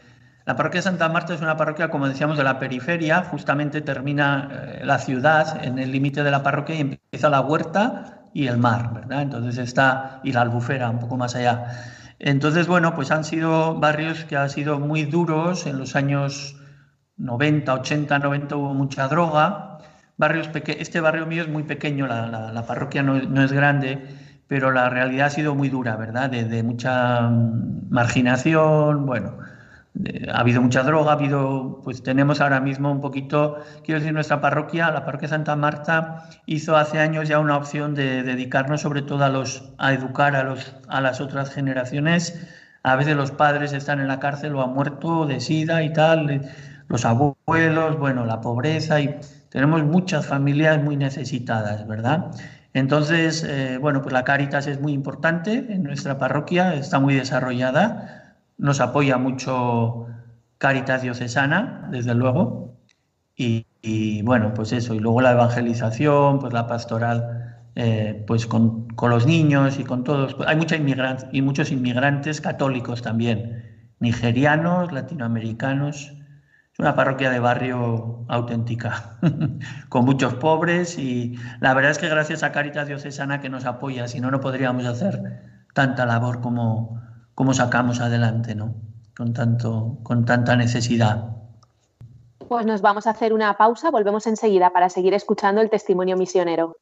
[0.46, 4.80] la parroquia de Santa Marta es una parroquia, como decíamos, de la periferia, justamente termina
[4.84, 8.94] la ciudad en el límite de la parroquia y empieza la huerta y el mar,
[8.94, 9.22] ¿verdad?
[9.22, 11.95] Entonces está, y la albufera, un poco más allá.
[12.20, 16.56] Entonces, bueno, pues han sido barrios que han sido muy duros en los años
[17.18, 19.80] 90, 80, 90 hubo mucha droga.
[20.18, 24.08] Barrios este barrio mío es muy pequeño, la, parroquia no, es grande
[24.48, 26.30] pero la realidad ha sido muy dura, ¿verdad?
[26.30, 27.22] De, mucha
[27.90, 29.38] marginación, bueno,
[30.32, 34.42] ha habido mucha droga, ha habido, pues tenemos ahora mismo un poquito, quiero decir, nuestra
[34.42, 39.24] parroquia, la parroquia Santa Marta, hizo hace años ya una opción de dedicarnos sobre todo
[39.24, 42.46] a, los, a educar a, los, a las otras generaciones.
[42.84, 46.42] A veces los padres están en la cárcel o han muerto de sida y tal,
[46.88, 52.32] los abuelos, bueno, la pobreza y tenemos muchas familias muy necesitadas, ¿verdad?
[52.74, 58.25] Entonces, eh, bueno, pues la Caritas es muy importante en nuestra parroquia, está muy desarrollada,
[58.58, 60.08] nos apoya mucho
[60.58, 62.76] Caritas Diocesana, desde luego,
[63.38, 69.28] y, bueno, pues eso, y luego la evangelización, pues la pastoral, eh, pues con, los
[69.28, 70.38] niños y con todos.
[70.48, 70.78] Hay mucha
[71.32, 76.14] y muchos inmigrantes católicos también, nigerianos, latinoamericanos,
[76.76, 79.18] es una parroquia de barrio auténtica,
[79.90, 84.10] con muchos pobres y la verdad es que gracias a Caritas Diocesana que nos apoya,
[84.10, 87.02] si no, no podríamos hacer tanta labor como,
[87.36, 88.74] como sacamos adelante, ¿no?
[89.16, 91.36] Con, tanto, con tanta necesidad.
[92.48, 96.78] Pues nos vamos a hacer una pausa, volvemos enseguida para seguir escuchando el testimonio misionero.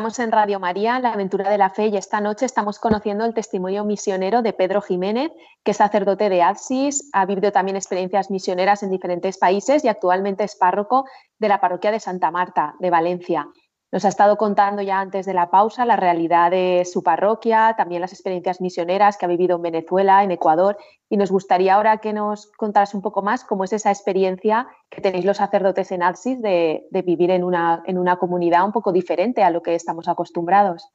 [0.00, 3.34] Estamos en Radio María, la aventura de la fe, y esta noche estamos conociendo el
[3.34, 5.30] testimonio misionero de Pedro Jiménez,
[5.62, 10.44] que es sacerdote de Adsis, ha vivido también experiencias misioneras en diferentes países y actualmente
[10.44, 11.04] es párroco
[11.38, 13.46] de la parroquia de Santa Marta, de Valencia.
[13.92, 18.00] Nos ha estado contando ya antes de la pausa la realidad de su parroquia, también
[18.00, 20.76] las experiencias misioneras que ha vivido en Venezuela, en Ecuador,
[21.08, 25.00] y nos gustaría ahora que nos contaras un poco más cómo es esa experiencia que
[25.00, 29.42] tenéis los sacerdotes en Alsis de, vivir en una, en una comunidad un poco diferente
[29.42, 30.88] a lo que estamos acostumbrados.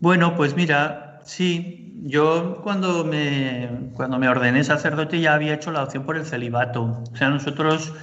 [0.00, 5.84] Bueno, pues mira, sí, yo cuando me, cuando me ordené sacerdote ya había hecho la
[5.84, 7.02] opción por el celibato.
[7.12, 7.94] O sea, nosotros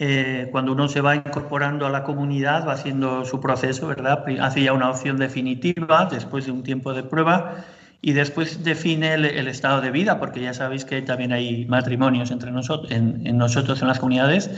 [0.00, 4.24] eh, cuando uno se va incorporando a la comunidad, va haciendo su proceso, ¿verdad?
[4.40, 7.64] Hace ya una opción definitiva después de un tiempo de prueba
[8.00, 12.52] y después define el, estado de vida, porque ya sabéis que también hay matrimonios entre
[12.52, 14.50] nosotros, en, nosotros, en las comunidades.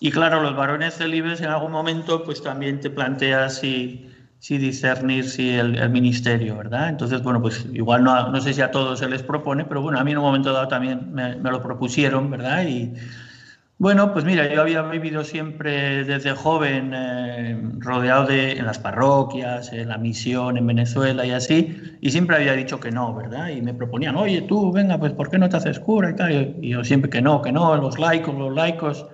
[0.00, 5.30] Y claro, los varones celibes en algún momento pues también te planteas si, si discernir
[5.30, 6.88] si el, ministerio, ¿verdad?
[6.88, 10.00] Entonces, bueno, pues igual no, no, sé si a todos se les propone, pero bueno,
[10.00, 12.66] a mí en un momento dado también me, me lo propusieron, ¿verdad?
[12.66, 12.92] Y,
[13.78, 19.72] bueno, pues mira, yo había vivido siempre desde joven eh, rodeado de en las parroquias,
[19.72, 23.48] en la misión en Venezuela y así, y siempre había dicho que no, ¿verdad?
[23.48, 26.56] Y me proponían, oye, tú, venga, pues ¿por qué no te haces cura y tal?
[26.62, 29.06] Y yo siempre que no, que no, los laicos, los laicos.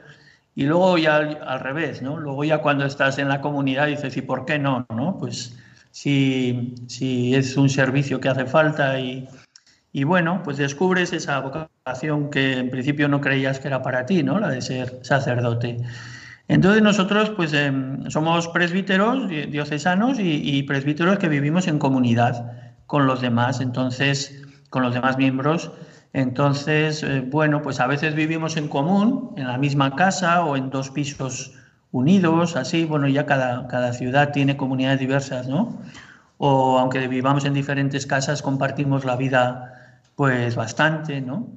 [0.54, 2.18] Y luego ya al, revés, ¿no?
[2.18, 4.86] Luego ya cuando estás en la comunidad dices, ¿y por qué no?
[4.90, 5.16] ¿no?
[5.18, 5.56] Pues
[5.92, 9.28] si, si es un servicio que hace falta y,
[9.98, 14.22] y bueno, pues descubres esa vocación que en principio no creías que era para ti,
[14.22, 14.38] ¿no?
[14.38, 15.78] La de ser sacerdote.
[16.46, 22.52] Entonces nosotros pues em, somos presbíteros diocesanos y, presbíteros que vivimos en comunidad
[22.86, 24.40] con los demás, entonces
[24.70, 25.72] con los demás miembros.
[26.12, 30.70] Entonces, eh, bueno, pues a veces vivimos en común, en la misma casa o en
[30.70, 31.54] dos pisos
[31.90, 35.76] unidos, así, bueno, ya cada, cada ciudad tiene comunidades diversas, ¿no?
[36.36, 39.74] O aunque vivamos en diferentes casas, compartimos la vida
[40.18, 41.48] pues bastante, ¿no?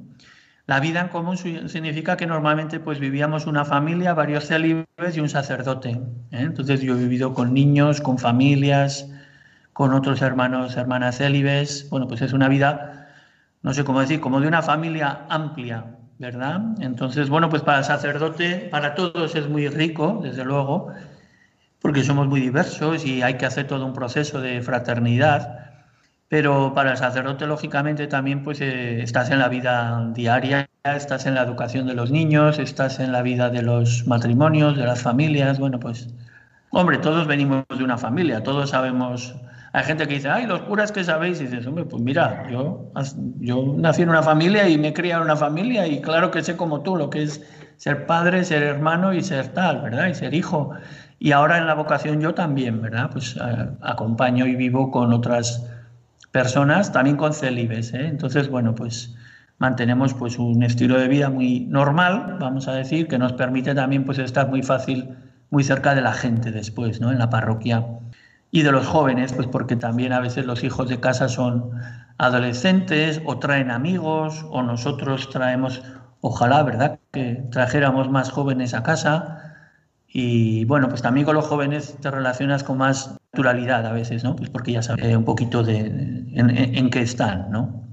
[0.68, 4.86] La vida en común significa que normalmente pues vivíamos una familia, varios célibes
[5.16, 5.90] y un sacerdote.
[5.90, 6.42] ¿eh?
[6.42, 9.10] Entonces yo he vivido con niños, con familias,
[9.74, 11.90] con otros hermanos, hermanas célibes.
[11.90, 13.10] Bueno, pues es una vida,
[13.64, 16.62] no sé cómo decir, como de una familia amplia, ¿verdad?
[16.82, 20.94] Entonces, bueno, pues para el sacerdote, para todos es muy rico, desde luego,
[21.80, 25.61] porque somos muy diversos y hay que hacer todo un proceso de fraternidad.
[26.32, 31.36] Pero para el sacerdote, lógicamente, también pues eh, estás en la vida diaria, estás en
[31.36, 35.60] la educación de los niños, estás en la vida de los matrimonios, de las familias.
[35.60, 36.08] Bueno, pues,
[36.70, 39.36] hombre, todos venimos de una familia, todos sabemos.
[39.74, 42.90] Hay gente que dice, ay, los curas que sabéis, y dices, hombre, pues mira, yo,
[43.42, 46.42] yo nací en una familia y me he criado en una familia y claro que
[46.44, 47.44] sé como tú lo que es
[47.76, 50.08] ser padre, ser hermano y ser tal, ¿verdad?
[50.08, 50.72] Y ser hijo.
[51.20, 53.10] Y ahora en la vocación yo también, ¿verdad?
[53.12, 55.70] Pues eh, acompaño y vivo con otras
[56.32, 57.94] personas, también con celibes.
[57.94, 58.08] ¿eh?
[58.08, 59.16] Entonces, bueno, pues
[59.58, 64.06] mantenemos pues un estilo de vida muy normal, vamos a decir, que nos permite también
[64.06, 65.10] pues estar muy fácil,
[65.50, 67.12] muy cerca de la gente después, ¿no?
[67.12, 67.86] En la parroquia
[68.50, 71.72] y de los jóvenes, pues porque también a veces los hijos de casa son
[72.18, 75.84] adolescentes o traen amigos o nosotros traemos,
[76.22, 77.00] ojalá, ¿verdad?
[77.12, 79.51] Que trajéramos más jóvenes a casa
[80.14, 84.36] y bueno, pues también con los jóvenes te relacionas con más naturalidad a veces, ¿no?
[84.36, 87.86] Pues porque ya sabes un poquito de en, qué están, ¿no?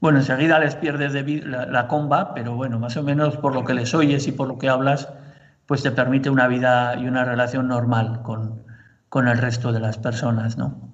[0.00, 3.64] Bueno, enseguida les pierdes de la, la, comba, pero bueno, más o menos por lo
[3.64, 5.08] que les oyes y por lo que hablas,
[5.66, 8.64] pues te permite una vida y una relación normal con,
[9.08, 10.90] con el resto de las personas, ¿no?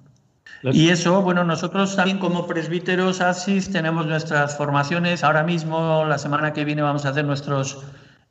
[0.63, 5.23] Y eso, bueno, nosotros también como presbíteros ASIS tenemos nuestras formaciones.
[5.23, 7.85] Ahora mismo, la semana que viene, vamos a hacer nuestros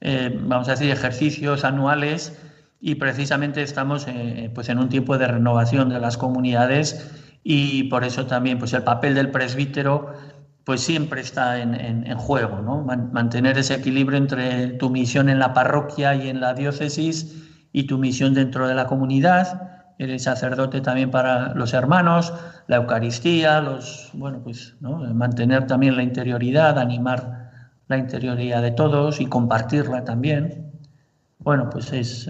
[0.08, 2.40] eh, vamos a decir, ejercicios anuales
[2.80, 7.10] y precisamente estamos eh, pues en un tiempo de renovación de las comunidades
[7.42, 10.12] y por eso también pues el papel del presbítero
[10.62, 12.84] pues siempre está en, juego, ¿no?
[12.84, 17.98] mantener ese equilibrio entre tu misión en la parroquia y en la diócesis y tu
[17.98, 22.32] misión dentro de la comunidad, el sacerdote también para los hermanos,
[22.68, 27.35] la Eucaristía, los, bueno, pues, mantener también la interioridad, animar
[27.88, 30.72] la interioridad de todos y compartirla también.
[31.38, 32.28] Bueno, pues es,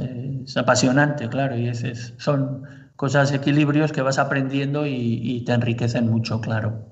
[0.57, 2.65] apasionante, claro, y es, son
[2.97, 6.85] cosas, equilibrios que vas aprendiendo y, te enriquecen mucho, claro.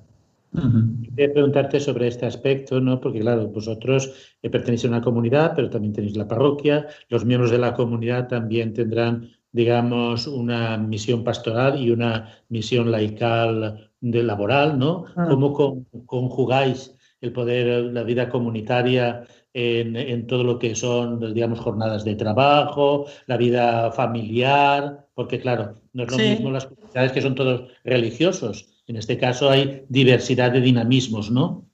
[1.17, 3.01] Quería preguntarte sobre este aspecto, ¿no?
[3.01, 6.87] Porque, claro, vosotros eh, pertenecéis a una comunidad, pero también tenéis la parroquia.
[7.09, 13.91] Los miembros de la comunidad también tendrán, digamos, una misión pastoral y una misión laical
[14.01, 15.07] de laboral, ¿no?
[15.17, 15.27] Ah.
[15.29, 16.94] ¿Cómo conjugáis
[17.25, 23.37] el poder, la vida comunitaria en, todo lo que son, digamos, jornadas de trabajo, la
[23.37, 28.69] vida familiar, porque claro, no es lo mismo las comunidades que son todos religiosos.
[28.87, 31.65] En este caso hay diversidad de dinamismos, ¿no?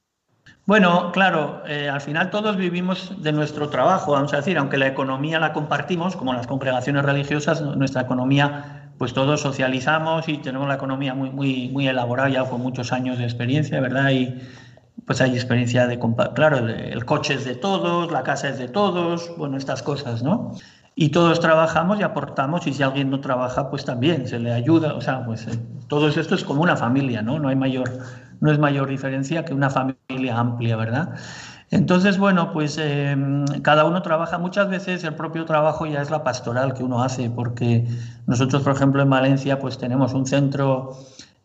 [0.66, 4.86] Bueno, claro, eh, al final todos vivimos de nuestro trabajo, vamos a decir, aunque la
[4.86, 10.74] economía la compartimos, como las congregaciones religiosas, nuestra economía, pues todos socializamos y tenemos la
[10.74, 14.10] economía muy, muy, muy elaborada ya con muchos años de experiencia, ¿verdad?
[14.10, 14.38] Y,
[15.10, 15.98] pues hay experiencia de,
[16.36, 20.52] claro, el coche es de todos, la casa es de todos, bueno, estas cosas, ¿no?
[20.94, 24.94] Y todos trabajamos y aportamos y si alguien no trabaja, pues también se le ayuda,
[24.94, 25.58] o sea, pues eh,
[25.88, 27.40] todo esto es como una familia, ¿no?
[27.40, 27.90] No hay mayor,
[28.38, 31.16] no es mayor diferencia que una familia amplia, ¿verdad?
[31.72, 36.22] Entonces, bueno, pues em, cada uno trabaja, muchas veces el propio trabajo ya es la
[36.22, 37.84] pastoral que uno hace, porque
[38.28, 40.92] nosotros, por ejemplo, en Valencia, pues tenemos un centro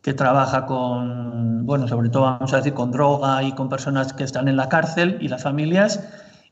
[0.06, 4.24] que trabaja con, bueno, sobre todo vamos a decir, con droga y con personas que
[4.24, 6.00] están en la cárcel y las familias,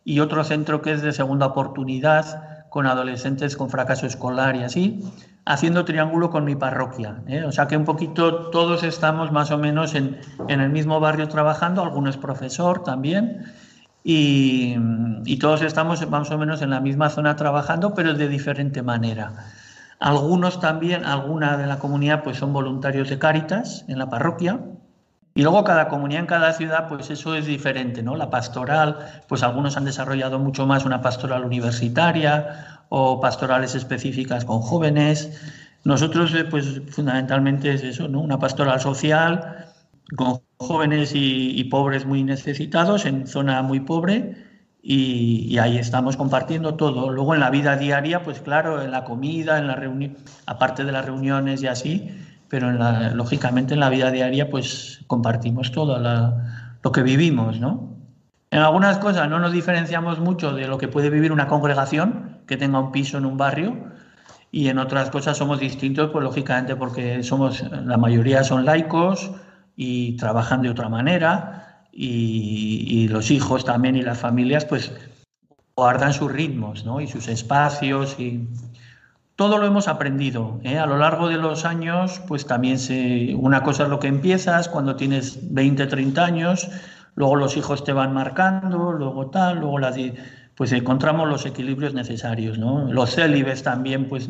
[0.03, 5.03] y otro centro que es de segunda oportunidad con adolescentes con fracaso escolar y así,
[5.45, 7.21] haciendo triángulo con mi parroquia.
[7.27, 7.43] ¿eh?
[7.43, 11.27] O sea que un poquito todos estamos más o menos en, en el mismo barrio
[11.27, 13.45] trabajando, alguno es profesor también,
[14.03, 14.75] y,
[15.25, 19.31] y todos estamos más o menos en la misma zona trabajando, pero de diferente manera.
[20.03, 24.59] Algunos también, alguna de la comunidad, pues son voluntarios de Cáritas en la parroquia.
[25.33, 28.17] Y luego cada comunidad en cada ciudad, pues eso es diferente, ¿no?
[28.17, 28.97] La pastoral,
[29.29, 35.39] pues algunos han desarrollado mucho más una pastoral universitaria o pastorales específicas con jóvenes.
[35.85, 38.19] Nosotros, eh, pues fundamentalmente es eso, ¿no?
[38.19, 39.67] Una pastoral social
[40.17, 44.42] con jóvenes y, y pobres muy necesitados en zona muy pobre
[44.85, 47.09] y, ahí estamos compartiendo todo.
[47.09, 50.91] Luego en la vida diaria, pues claro, en la comida, en la reunión, aparte de
[50.91, 52.11] las reuniones y así,
[52.49, 52.69] pero
[53.15, 55.97] lógicamente en la vida diaria, pues compartimos todo
[56.83, 57.93] lo que vivimos, ¿no?
[58.51, 62.57] En algunas cosas no nos diferenciamos mucho de lo que puede vivir una congregación que
[62.57, 63.85] tenga un piso en un barrio
[64.51, 69.31] y en otras cosas somos distintos, pues lógicamente porque somos, la mayoría son laicos
[69.75, 71.62] y trabajan de otra manera
[71.93, 74.91] y, los hijos también y las familias pues
[75.75, 76.99] guardan sus ritmos ¿no?
[77.01, 78.47] y sus espacios y
[79.35, 80.77] todo lo hemos aprendido ¿eh?
[80.77, 84.69] a lo largo de los años pues también se una cosa es lo que empiezas
[84.69, 86.69] cuando tienes 20 30 años
[87.15, 89.95] luego los hijos te van marcando luego tal luego las
[90.55, 92.91] pues encontramos los equilibrios necesarios ¿no?
[92.91, 94.29] los célibes también pues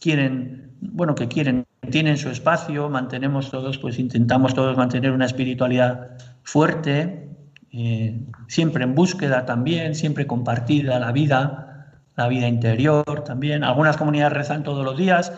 [0.00, 6.16] quieren bueno que quieren tienen su espacio mantenemos todos pues intentamos todos mantener una espiritualidad
[6.44, 7.24] fuerte,
[7.72, 13.64] eh, siempre en búsqueda también, siempre compartida la vida, la vida interior también.
[13.64, 15.32] Algunas comunidades rezan todos los días,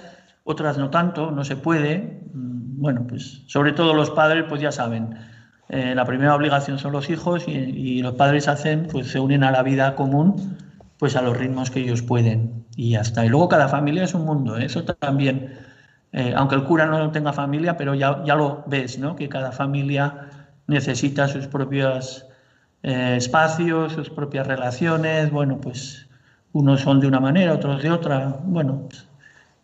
[0.45, 2.21] otras no tanto, no se puede.
[2.35, 5.17] Mm, bueno, pues sobre todo los padres, pues ya saben,
[5.71, 9.51] eh, la primera obligación son los hijos y, los padres hacen, pues se unen a
[9.51, 10.59] la vida común,
[10.99, 13.25] pues a los ritmos que ellos pueden y ya está.
[13.25, 14.67] Y luego cada familia es un mundo, ¿eh?
[14.67, 15.55] eso también,
[16.37, 19.17] aunque el cura no tenga familia, pero ya, ya lo ves, ¿no?
[19.17, 20.26] Que cada familia
[20.67, 22.27] necesita sus propios
[22.83, 26.07] eh, espacios, sus propias relaciones, bueno, pues
[26.53, 28.89] unos son de una manera, otros de otra, bueno,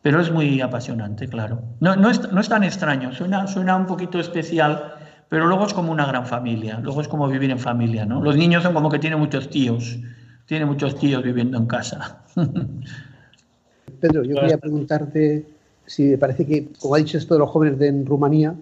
[0.02, 1.62] pero es muy apasionante, claro.
[1.80, 4.94] No, no, es, no es tan extraño, suena, suena un poquito especial,
[5.28, 8.22] pero luego es como una gran familia, luego es como vivir en familia, ¿no?
[8.22, 9.98] Los niños son como que tienen muchos tíos,
[10.46, 12.22] tienen muchos tíos viviendo en casa.
[14.00, 15.46] Pedro, yo quería preguntarte
[15.86, 18.54] si me parece que, como ha dicho esto de los jóvenes de Rumanía,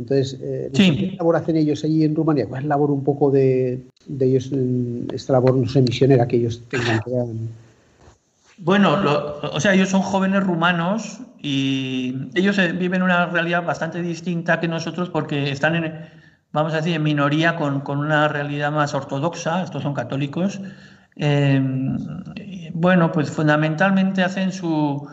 [0.00, 2.46] entonces, eh, ¿qué labor hacen ellos allí en Rumanía?
[2.46, 3.82] ¿Cuál es la labor un poco de,
[4.18, 4.50] ellos,
[5.12, 7.10] esta labor, no sé, misionera que ellos tengan que
[8.56, 8.98] Bueno,
[9.52, 14.68] o sea, ellos son jóvenes rumanos y ellos eh, viven una realidad bastante distinta que
[14.68, 15.94] nosotros porque están en,
[16.52, 20.62] vamos a decir, en minoría con, una realidad más ortodoxa, estos son católicos.
[21.16, 21.98] Em,
[22.72, 25.06] bueno, pues fundamentalmente hacen su,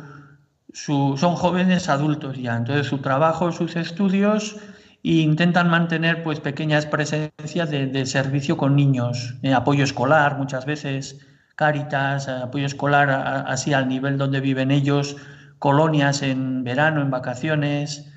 [0.72, 4.56] son jóvenes adultos ya, entonces su trabajo, sus estudios
[5.04, 11.20] e intentan mantener pues pequeñas presencias de, servicio con niños, eh, apoyo escolar muchas veces,
[11.56, 13.10] cáritas, apoyo escolar
[13.48, 15.16] así al nivel donde viven ellos,
[15.60, 18.12] colonias en verano, en vacaciones.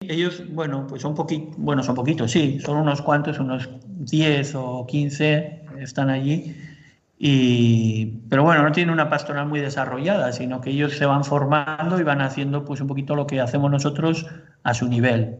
[0.00, 4.86] Ellos, bueno, pues son poquitos, bueno, son poquitos, sí, son unos cuantos, unos 10 o
[4.86, 6.54] 15 están allí
[8.28, 12.02] pero bueno, no tiene una pastoral muy desarrollada, sino que ellos se van formando y
[12.02, 14.26] van haciendo pues un poquito lo que hacemos nosotros
[14.64, 15.38] a su nivel.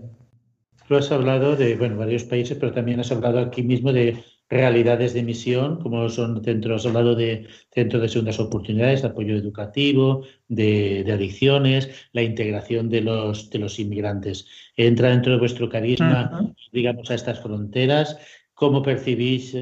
[0.93, 5.15] Tú has hablado de bueno, varios países, pero también has hablado aquí mismo de realidades
[5.15, 11.11] de misión, como son centros, has hablado de centros de segundas oportunidades, apoyo educativo, de,
[11.11, 14.47] adicciones, la integración de los, de los inmigrantes.
[14.77, 18.19] Entra dentro de vuestro carisma, digamos, a estas fronteras
[18.53, 19.57] cómo percibís,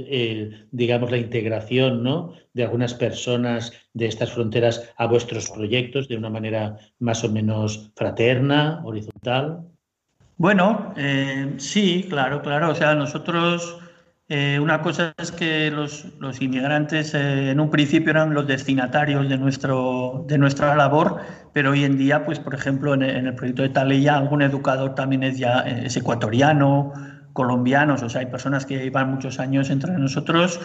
[0.73, 2.35] digamos, la integración ¿no?
[2.55, 7.93] de algunas personas de estas fronteras a vuestros proyectos de una manera más o menos
[7.95, 9.70] fraterna, horizontal.
[10.41, 12.71] Bueno, eh, sí, claro, claro.
[12.71, 13.79] O sea, nosotros,
[14.31, 16.07] eh, una cosa es que los,
[16.41, 21.21] inmigrantes eh, en un principio eran los destinatarios de, nuestro, de nuestra labor,
[21.53, 25.25] pero hoy en día, pues, por ejemplo, en, el proyecto de Taleya, algún educador también
[25.25, 26.95] es ya es ecuatoriano,
[27.35, 30.59] colombianos, o sea, hay personas que llevan muchos años entre nosotros.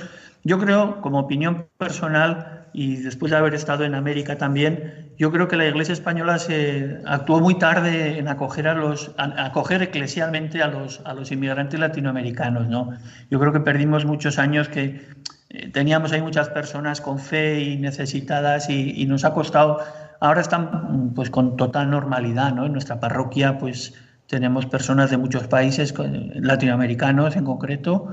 [0.46, 5.48] Yo creo, como opinión personal, y después de haber estado en América también, yo creo
[5.48, 10.68] que la Iglesia española se actuó muy tarde en acoger a los acoger eclesialmente a
[10.68, 12.92] los a los inmigrantes latinoamericanos, ¿no?
[13.32, 15.08] Yo creo que perdimos muchos años que
[15.52, 19.80] eh, teníamos ahí muchas personas con fe y necesitadas y, nos ha costado
[20.20, 22.66] ahora están pues con total normalidad, ¿no?
[22.66, 23.94] En nuestra parroquia pues
[24.28, 25.94] tenemos personas de muchos países
[26.36, 28.10] latinoamericanos en concreto.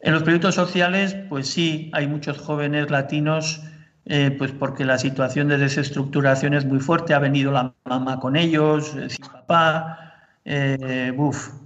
[0.00, 3.62] En los proyectos sociales, pues sí, hay muchos jóvenes latinos
[4.08, 8.36] eh, pues porque la situación de desestructuración es muy fuerte, ha venido la mamá con
[8.36, 11.12] ellos, eh, sin papá, eh,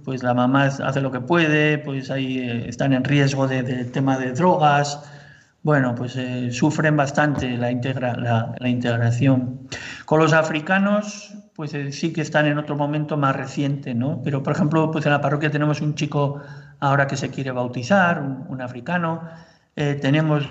[0.03, 4.33] pues la mamá hace lo que puede, pues ahí están en riesgo de, tema de
[4.33, 5.01] drogas,
[5.61, 6.17] bueno, pues
[6.51, 7.71] sufren bastante la,
[8.59, 9.69] la, integración.
[10.05, 14.21] Con los africanos, pues sí que están en otro momento más reciente, ¿no?
[14.23, 16.41] Pero, por ejemplo, pues en la parroquia tenemos un chico
[16.83, 19.21] ahora que se quiere bautizar, un, africano,
[19.75, 20.47] tenemos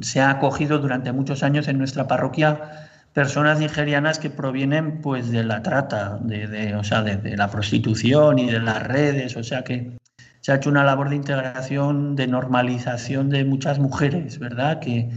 [0.00, 5.42] se ha acogido durante muchos años en nuestra parroquia personas nigerianas que provienen pues de
[5.42, 9.96] la trata, de, o sea, de, la prostitución y de las redes, o sea que
[10.42, 14.80] se ha hecho una labor de integración, de normalización de muchas mujeres, ¿verdad?
[14.80, 15.10] Que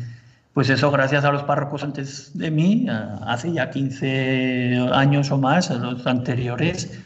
[0.53, 2.87] pues eso gracias a los párrocos antes de mí,
[3.27, 7.03] hace ya 15 años o más, los anteriores,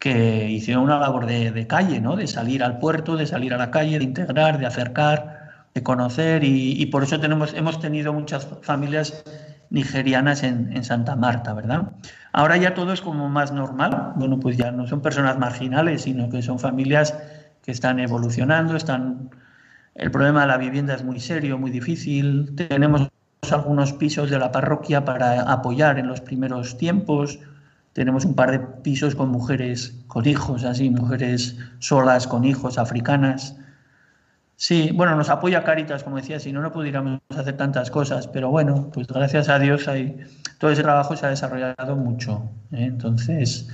[0.00, 2.16] que hicieron una labor de, de calle, ¿no?
[2.16, 5.40] De salir al puerto, de salir a la calle, de integrar, de acercar
[5.74, 9.24] de conocer y, por eso tenemos, hemos tenido muchas familias
[9.70, 11.92] nigerianas en, Santa Marta, ¿verdad?
[12.32, 16.28] Ahora ya todo es como más normal, bueno, pues ya no son personas marginales, sino
[16.28, 17.16] que son familias
[17.62, 19.30] que están evolucionando, están...
[19.94, 23.10] El problema de la vivienda es muy serio, muy difícil, tenemos
[23.50, 27.38] algunos pisos de la parroquia para apoyar en los primeros tiempos,
[27.92, 33.56] tenemos un par de pisos con mujeres con hijos, así, mujeres solas con hijos africanas,
[34.60, 38.50] Sí, bueno, nos apoya Caritas, como decía, si no, no pudiéramos hacer tantas cosas, pero
[38.50, 40.18] bueno, pues gracias a Dios hay,
[40.58, 42.42] todo ese trabajo se ha desarrollado mucho.
[42.70, 42.84] ¿eh?
[42.84, 43.70] Entonces,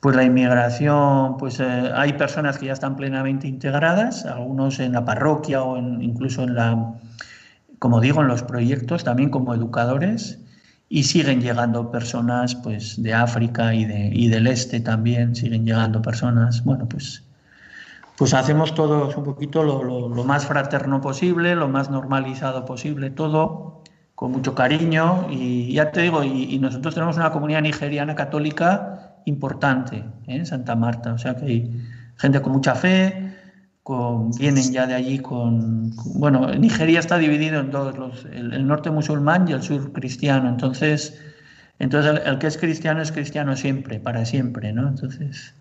[0.00, 5.06] pues la inmigración, pues eh, hay personas que ya están plenamente integradas, algunos en la
[5.06, 6.96] parroquia o incluso en la,
[7.78, 10.38] como digo, en los proyectos, también como educadores,
[10.90, 16.02] y siguen llegando personas pues de África y, de, y del este también, siguen llegando
[16.02, 17.22] personas, bueno, pues
[18.20, 23.82] pues hacemos todos un poquito lo, más fraterno posible, lo más normalizado posible, todo
[24.14, 25.26] con mucho cariño.
[25.30, 30.04] Y ya te digo, y, nosotros tenemos una comunidad nigeriana católica importante ¿eh?
[30.26, 31.82] en Santa Marta, o sea que hay
[32.18, 33.29] gente con mucha fe,
[34.38, 39.48] vienen ya de allí con, bueno, Nigeria está dividido en dos, los, el, norte musulmán
[39.48, 41.20] y el sur cristiano, entonces,
[41.78, 44.88] entonces el, el, que es cristiano es cristiano siempre, para siempre, ¿no?
[44.88, 45.54] Entonces,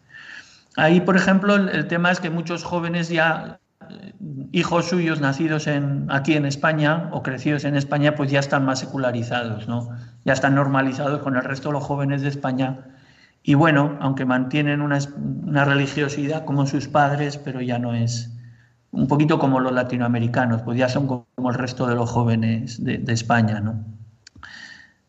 [0.80, 3.60] Ahí, por ejemplo, el, tema es que muchos jóvenes ya,
[3.90, 4.14] eh,
[4.54, 8.80] hijos suyos nacidos en, aquí en España o crecidos en España, pues ya están más
[8.80, 9.90] secularizados, ¿no?
[10.24, 12.80] Ya están normalizados con el resto de los jóvenes de España.
[13.44, 15.00] Y bueno, aunque mantienen una,
[15.66, 18.32] religiosidad como sus padres, pero ya no es
[18.92, 22.98] un poquito como los latinoamericanos, pues ya son como el resto de los jóvenes de,
[22.98, 23.84] de España, ¿no?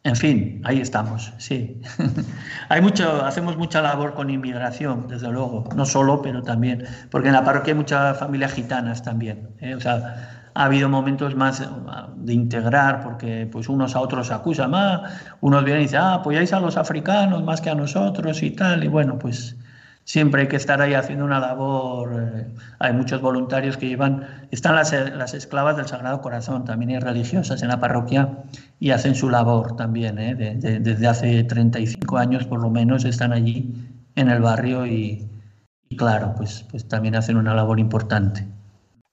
[0.02, 1.82] En fin, ahí estamos, sí.
[2.70, 7.34] hay mucho, hacemos mucha labor con inmigración, desde luego, no solo, pero también, porque en
[7.34, 9.50] la parroquia hay muchas familias gitanas también.
[9.60, 9.74] ¿eh?
[9.74, 11.66] O sea, ha habido momentos más
[12.16, 15.04] de integrar, porque pues unos a otros acusan, ah,
[15.40, 18.84] unos vienen y dicen, ah, apoyáis a los africanos más que a nosotros y tal,
[18.84, 19.56] y bueno, pues
[20.04, 22.10] siempre hay que estar ahí haciendo una labor.
[22.14, 22.46] Eh,
[22.78, 27.62] hay muchos voluntarios que llevan, están las, las, esclavas del Sagrado Corazón, también hay religiosas
[27.62, 28.28] en la parroquia
[28.78, 30.18] y hacen su labor también.
[30.18, 30.34] ¿eh?
[30.34, 33.74] desde hace 35 años por lo menos están allí
[34.14, 35.26] en el barrio y,
[35.96, 38.59] claro, pues, pues también hacen una labor importante.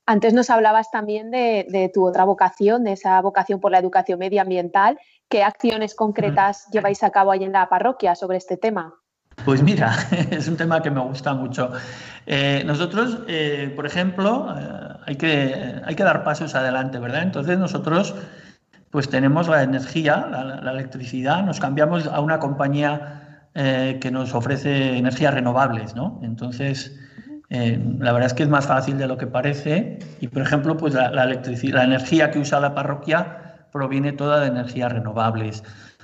[0.08, 4.18] Antes nos hablabas también de, de, tu otra vocación, de esa vocación por la educación
[4.18, 4.97] medioambiental.
[5.30, 8.95] ¿Qué acciones concretas lleváis a cabo ahí en la parroquia sobre este tema?
[9.45, 9.95] Pues mira,
[10.32, 11.72] es un tema que me gusta mucho.
[12.26, 17.24] Eh, nosotros, eh, por ejemplo, eh, hay, que, hay que dar pasos adelante, ¿verdad?
[17.24, 18.16] Entonces nosotros
[18.89, 25.34] pues tenemos la energía, la, electricidad, nos cambiamos a una compañía que nos ofrece energías
[25.34, 26.20] renovables, ¿no?
[26.24, 26.95] Entonces,
[27.50, 30.76] Eh, la verdad es que es más fácil de lo que parece y, por ejemplo,
[30.76, 35.64] pues la, la, la energía que usa la parroquia proviene toda de energías renovables.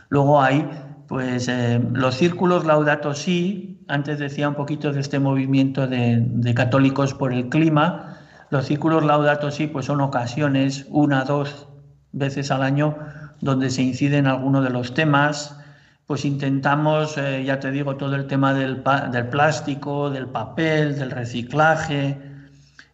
[0.10, 0.70] Luego hay
[1.08, 6.54] pues eh, los círculos Laudato Si, antes decía un poquito de este movimiento de, de,
[6.54, 8.18] católicos por el clima,
[8.50, 11.68] los círculos Laudato Si pues son ocasiones, una, dos
[12.14, 12.98] veces al año,
[13.41, 15.60] donde se inciden algunos de los temas,
[16.06, 21.12] pues intentamos, eh, ya te digo, todo el tema del, del, plástico, del papel, del
[21.12, 22.18] reciclaje.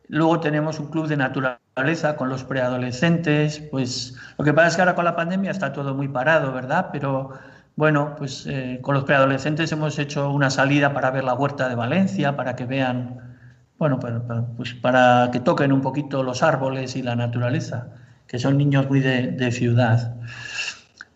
[0.07, 3.59] Luego tenemos un club de naturaleza con los preadolescentes.
[3.71, 6.89] Pues lo que pasa es que ahora con la pandemia está todo muy parado, ¿verdad?
[6.91, 7.31] Pero
[7.75, 11.75] bueno, pues eh, con los preadolescentes hemos hecho una salida para ver la huerta de
[11.75, 13.37] Valencia, para que vean,
[13.79, 14.21] bueno, para,
[14.55, 17.87] pues para que toquen un poquito los árboles y la naturaleza,
[18.27, 20.15] que son niños muy de ciudad.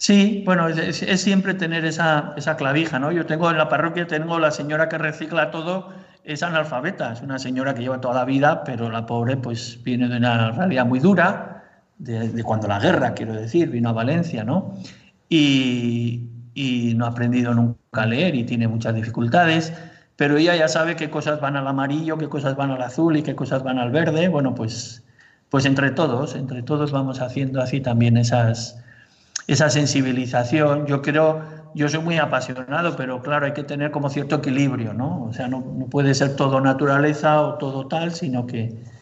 [0.04, 3.14] Sí, bueno, es, siempre tener esa, esa clavija, ¿no?
[3.14, 5.94] Yo tengo en la parroquia, tengo la señora que recicla todo,
[6.26, 10.10] es analfabeta, es una señora que lleva toda la vida, pero la pobre pues viene
[10.10, 11.64] de una realidad muy dura,
[12.00, 14.74] de, de cuando la guerra, quiero decir, vino a Valencia, ¿no?
[15.30, 19.72] Y, y, no ha aprendido nunca a leer y tiene muchas dificultades,
[20.18, 23.24] pero ella ya sabe qué cosas van al amarillo, qué cosas van al azul y
[23.24, 24.28] qué cosas van al verde.
[24.28, 25.06] Bueno, pues,
[25.48, 28.83] pues entre todos, entre todos vamos haciendo así también esas
[29.48, 30.86] esa sensibilización.
[30.86, 31.42] Yo creo,
[31.76, 35.26] yo soy muy apasionado, pero claro, hay que tener como cierto equilibrio, ¿no?
[35.26, 38.94] O sea, no, no, puede ser todo naturaleza o todo tal, sino que...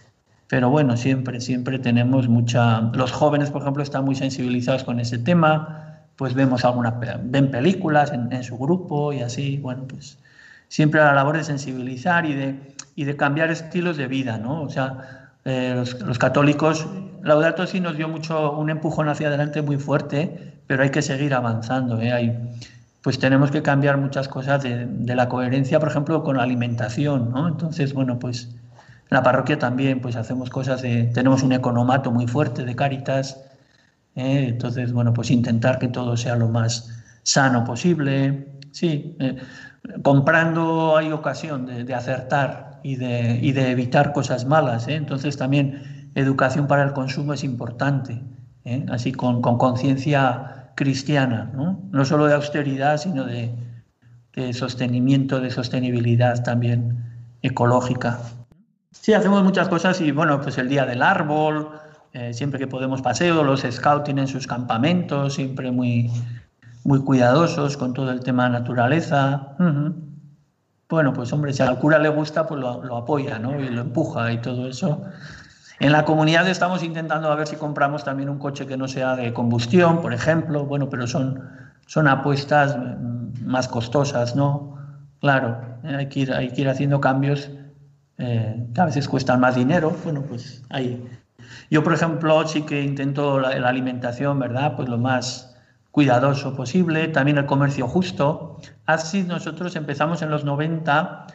[0.47, 2.81] Pero bueno, siempre, siempre tenemos mucha...
[2.93, 8.11] Los jóvenes, por ejemplo, están muy sensibilizados con ese tema, pues vemos algunas, ven películas
[8.11, 10.19] en, su grupo y así, bueno, pues
[10.67, 14.61] siempre la labor de sensibilizar y de, y de cambiar estilos de vida, ¿no?
[14.61, 16.87] O sea, eh, los, los, católicos,
[17.23, 21.33] Laudato Si nos dio mucho un empujón hacia adelante muy fuerte, pero hay que seguir
[21.33, 21.99] avanzando.
[22.01, 22.11] ¿eh?
[22.11, 22.37] Hay,
[23.01, 27.31] pues tenemos que cambiar muchas cosas de, de, la coherencia, por ejemplo, con la alimentación,
[27.31, 27.47] ¿no?
[27.47, 28.49] Entonces, bueno, pues
[29.11, 33.43] en la parroquia también, pues hacemos cosas de, tenemos un economato muy fuerte de Cáritas,
[34.15, 34.45] ¿eh?
[34.49, 39.37] entonces, bueno, pues intentar que todo sea lo más sano posible, sí, eh,
[40.01, 44.87] comprando hay ocasión de, de acertar y de, y de, evitar cosas malas.
[44.87, 44.95] ¿eh?
[44.95, 48.21] Entonces también educación para el consumo es importante,
[48.65, 48.85] ¿eh?
[48.89, 51.79] así con conciencia cristiana, ¿no?
[51.91, 53.53] no solo de austeridad, sino de,
[54.33, 57.03] de, sostenimiento, de sostenibilidad también
[57.41, 58.19] ecológica.
[58.91, 61.69] Sí, hacemos muchas cosas y bueno, pues el Día del Árbol,
[62.13, 66.11] eh, siempre que podemos paseo, los scouts tienen sus campamentos, siempre muy,
[66.83, 69.55] muy cuidadosos con todo el tema naturaleza.
[70.91, 73.57] Bueno, pues hombre, si al cura le gusta, pues lo, apoya, ¿no?
[73.57, 75.01] Y lo empuja y todo eso.
[75.79, 79.15] En la comunidad estamos intentando a ver si compramos también un coche que no sea
[79.15, 81.49] de combustión, por ejemplo, bueno, pero son,
[81.87, 82.77] son apuestas
[83.41, 84.77] más costosas, ¿no?
[85.21, 87.49] Claro, hay que ir, hay que haciendo cambios
[88.17, 91.07] eh, que a veces cuestan más dinero, bueno, pues ahí.
[91.69, 94.75] Yo, por ejemplo, sí que intento la, la alimentación, ¿verdad?
[94.75, 95.50] Pues lo más
[95.91, 98.57] cuidadoso posible, también el comercio justo.
[98.85, 101.27] Así nosotros empezamos en los 90,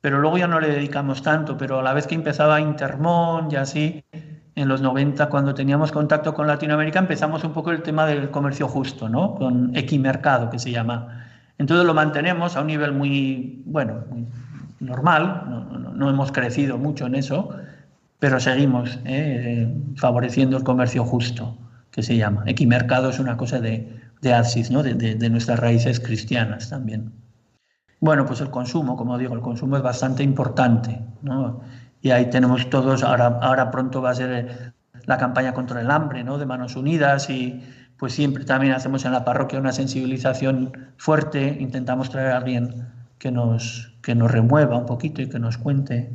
[0.00, 3.56] pero luego ya no le dedicamos tanto, pero a la vez que empezaba Intermón y
[3.56, 4.04] así,
[4.54, 8.68] en los 90, cuando teníamos contacto con Latinoamérica, empezamos un poco el tema del comercio
[8.68, 9.34] justo, ¿no?
[9.34, 11.26] Con Equimercado, que se llama.
[11.58, 14.26] Entonces lo mantenemos a un nivel muy, bueno, muy
[14.80, 17.50] normal, no, no, no hemos crecido mucho en eso,
[18.18, 21.56] pero seguimos eh, favoreciendo el comercio justo
[21.94, 22.42] que se llama.
[22.46, 24.82] Equimercado es una cosa de, de ¿no?
[24.82, 27.12] De, de, de, nuestras raíces cristianas también.
[28.00, 31.60] Bueno, pues el consumo, como digo, el consumo es bastante importante, ¿no?
[32.02, 34.74] Y ahí tenemos todos, ahora, ahora pronto va a ser
[35.06, 36.36] la campaña contra el hambre, ¿no?
[36.36, 37.62] De Manos Unidas y
[37.96, 42.88] pues siempre también hacemos en la parroquia una sensibilización fuerte, intentamos traer a alguien
[43.18, 46.10] que nos, que nos remueva un poquito y que nos cuente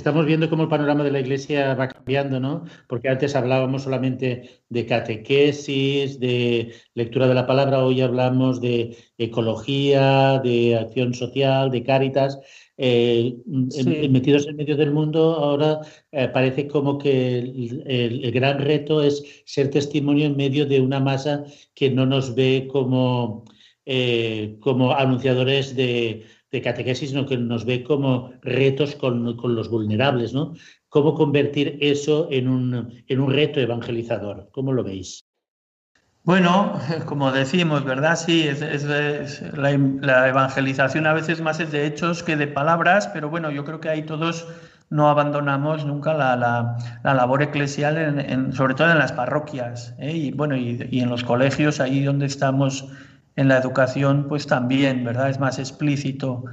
[0.00, 2.64] Estamos viendo cómo el panorama de la Iglesia va cambiando, ¿no?
[2.88, 10.40] Porque antes hablábamos solamente de catequesis, de lectura de la palabra, hoy hablamos de ecología,
[10.42, 12.38] de acción social, de cáritas.
[12.78, 13.36] Eh,
[13.68, 14.08] sí.
[14.08, 15.80] metidos en medio del mundo, ahora
[16.12, 20.80] eh, parece como que el, el, el, gran reto es ser testimonio en medio de
[20.80, 21.44] una masa
[21.74, 23.44] que no nos ve como,
[23.84, 29.68] eh, como anunciadores de, de catequesis, sino que nos ve como retos con, con los
[29.68, 30.54] vulnerables, ¿no?
[30.88, 34.48] ¿Cómo convertir eso en un, en un reto evangelizador?
[34.52, 35.24] ¿Cómo lo veis?
[36.22, 38.16] Bueno, como decimos, ¿verdad?
[38.16, 38.84] Sí, es, es
[39.56, 43.80] la, evangelización a veces más es de hechos que de palabras, pero bueno, yo creo
[43.80, 44.46] que ahí todos
[44.90, 50.12] no abandonamos nunca la, la, la labor eclesial, sobre todo en las parroquias, ¿eh?
[50.12, 52.88] y bueno, y, y, en los colegios, ahí donde estamos
[53.36, 55.30] en la educación, pues también, ¿verdad?
[55.30, 56.44] Es más explícito.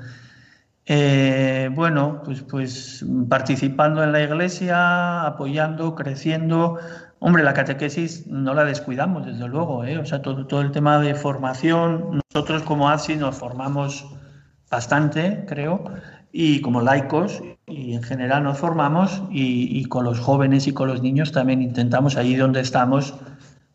[0.85, 6.79] Eh, bueno, pues, pues participando en la iglesia, apoyando, creciendo.
[7.19, 9.83] Hombre, la catequesis no la descuidamos, desde luego.
[9.83, 9.97] ¿eh?
[9.97, 14.07] O sea, todo, todo el tema de formación, nosotros como ASI nos formamos
[14.69, 15.83] bastante, creo,
[16.31, 21.01] y como laicos, y en general nos formamos, y, con los jóvenes y con los
[21.01, 23.13] niños también intentamos, allí donde estamos,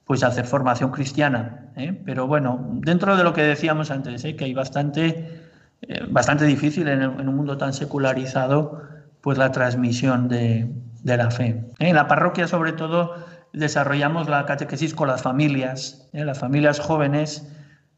[0.05, 1.67] pues hacer formación cristiana.
[1.77, 2.01] ¿eh?
[2.05, 4.37] Pero bueno, dentro de lo que decíamos antes, ¿eh?
[4.37, 5.41] que hay bastante,
[5.83, 8.83] eh, bastante difícil en, un mundo tan secularizado,
[9.21, 10.71] pues la transmisión de,
[11.03, 11.65] de la fe.
[11.79, 13.15] En la parroquia, sobre todo,
[13.53, 17.49] desarrollamos la catequesis con las familias, las familias jóvenes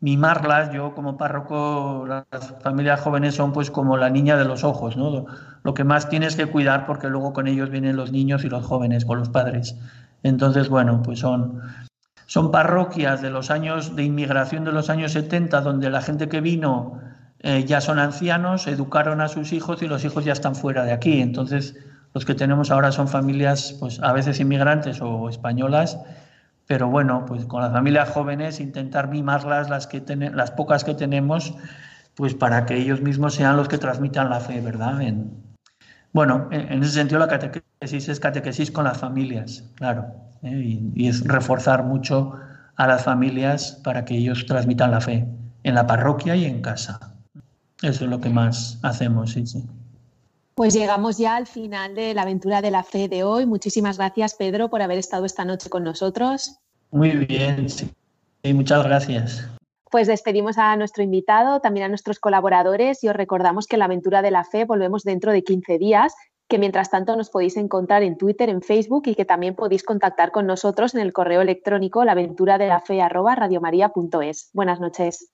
[0.05, 0.71] mimarlas.
[0.71, 5.25] Yo como párroco, las familias jóvenes son pues como la niña de los ojos, ¿no?
[5.63, 8.65] Lo que más tienes que cuidar porque luego con ellos vienen los niños y los
[8.67, 9.77] jóvenes, con los padres.
[10.23, 11.63] Entonces, bueno, pues son,
[12.35, 16.41] son parroquias de los años de inmigración de los años 70, donde la gente que
[16.41, 16.99] vino
[17.39, 20.91] eh, ya son ancianos, educaron a sus hijos y los hijos ya están fuera de
[20.91, 21.23] aquí.
[21.23, 21.77] Entonces,
[22.13, 25.97] los que tenemos ahora son familias, pues a veces inmigrantes o españolas,
[26.67, 30.03] pero bueno, pues con las familias jóvenes intentar mimarlas, las, que
[30.35, 31.55] las pocas que tenemos,
[32.17, 35.01] pues para que ellos mismos sean los que transmitan la fe, ¿verdad?
[36.13, 40.07] bueno, en, ese sentido la catequesis es catequesis con las familias, claro,
[40.43, 40.81] ¿eh?
[40.95, 42.35] y, es reforzar mucho
[42.77, 45.27] a las familias para que ellos transmitan la fe
[45.63, 46.99] en la parroquia y en casa.
[47.83, 49.65] Eso es lo que más hacemos, sí, sí.
[50.55, 53.45] Pues llegamos ya al final de la aventura de la fe de hoy.
[53.45, 56.59] Muchísimas gracias, Pedro, por haber estado esta noche con nosotros.
[56.93, 57.91] Muy bien, sí.
[58.53, 59.49] muchas gracias.
[59.91, 64.23] Pues despedimos a nuestro invitado, también a nuestros colaboradores y os recordamos que la aventura
[64.23, 66.15] de la fe volvemos dentro de 15 días,
[66.55, 70.31] que mientras tanto nos podéis encontrar en Twitter, en Facebook y que también podéis contactar
[70.31, 74.51] con nosotros en el correo electrónico laventuradelafe@radiomaria.es.
[74.53, 75.34] Buenas noches.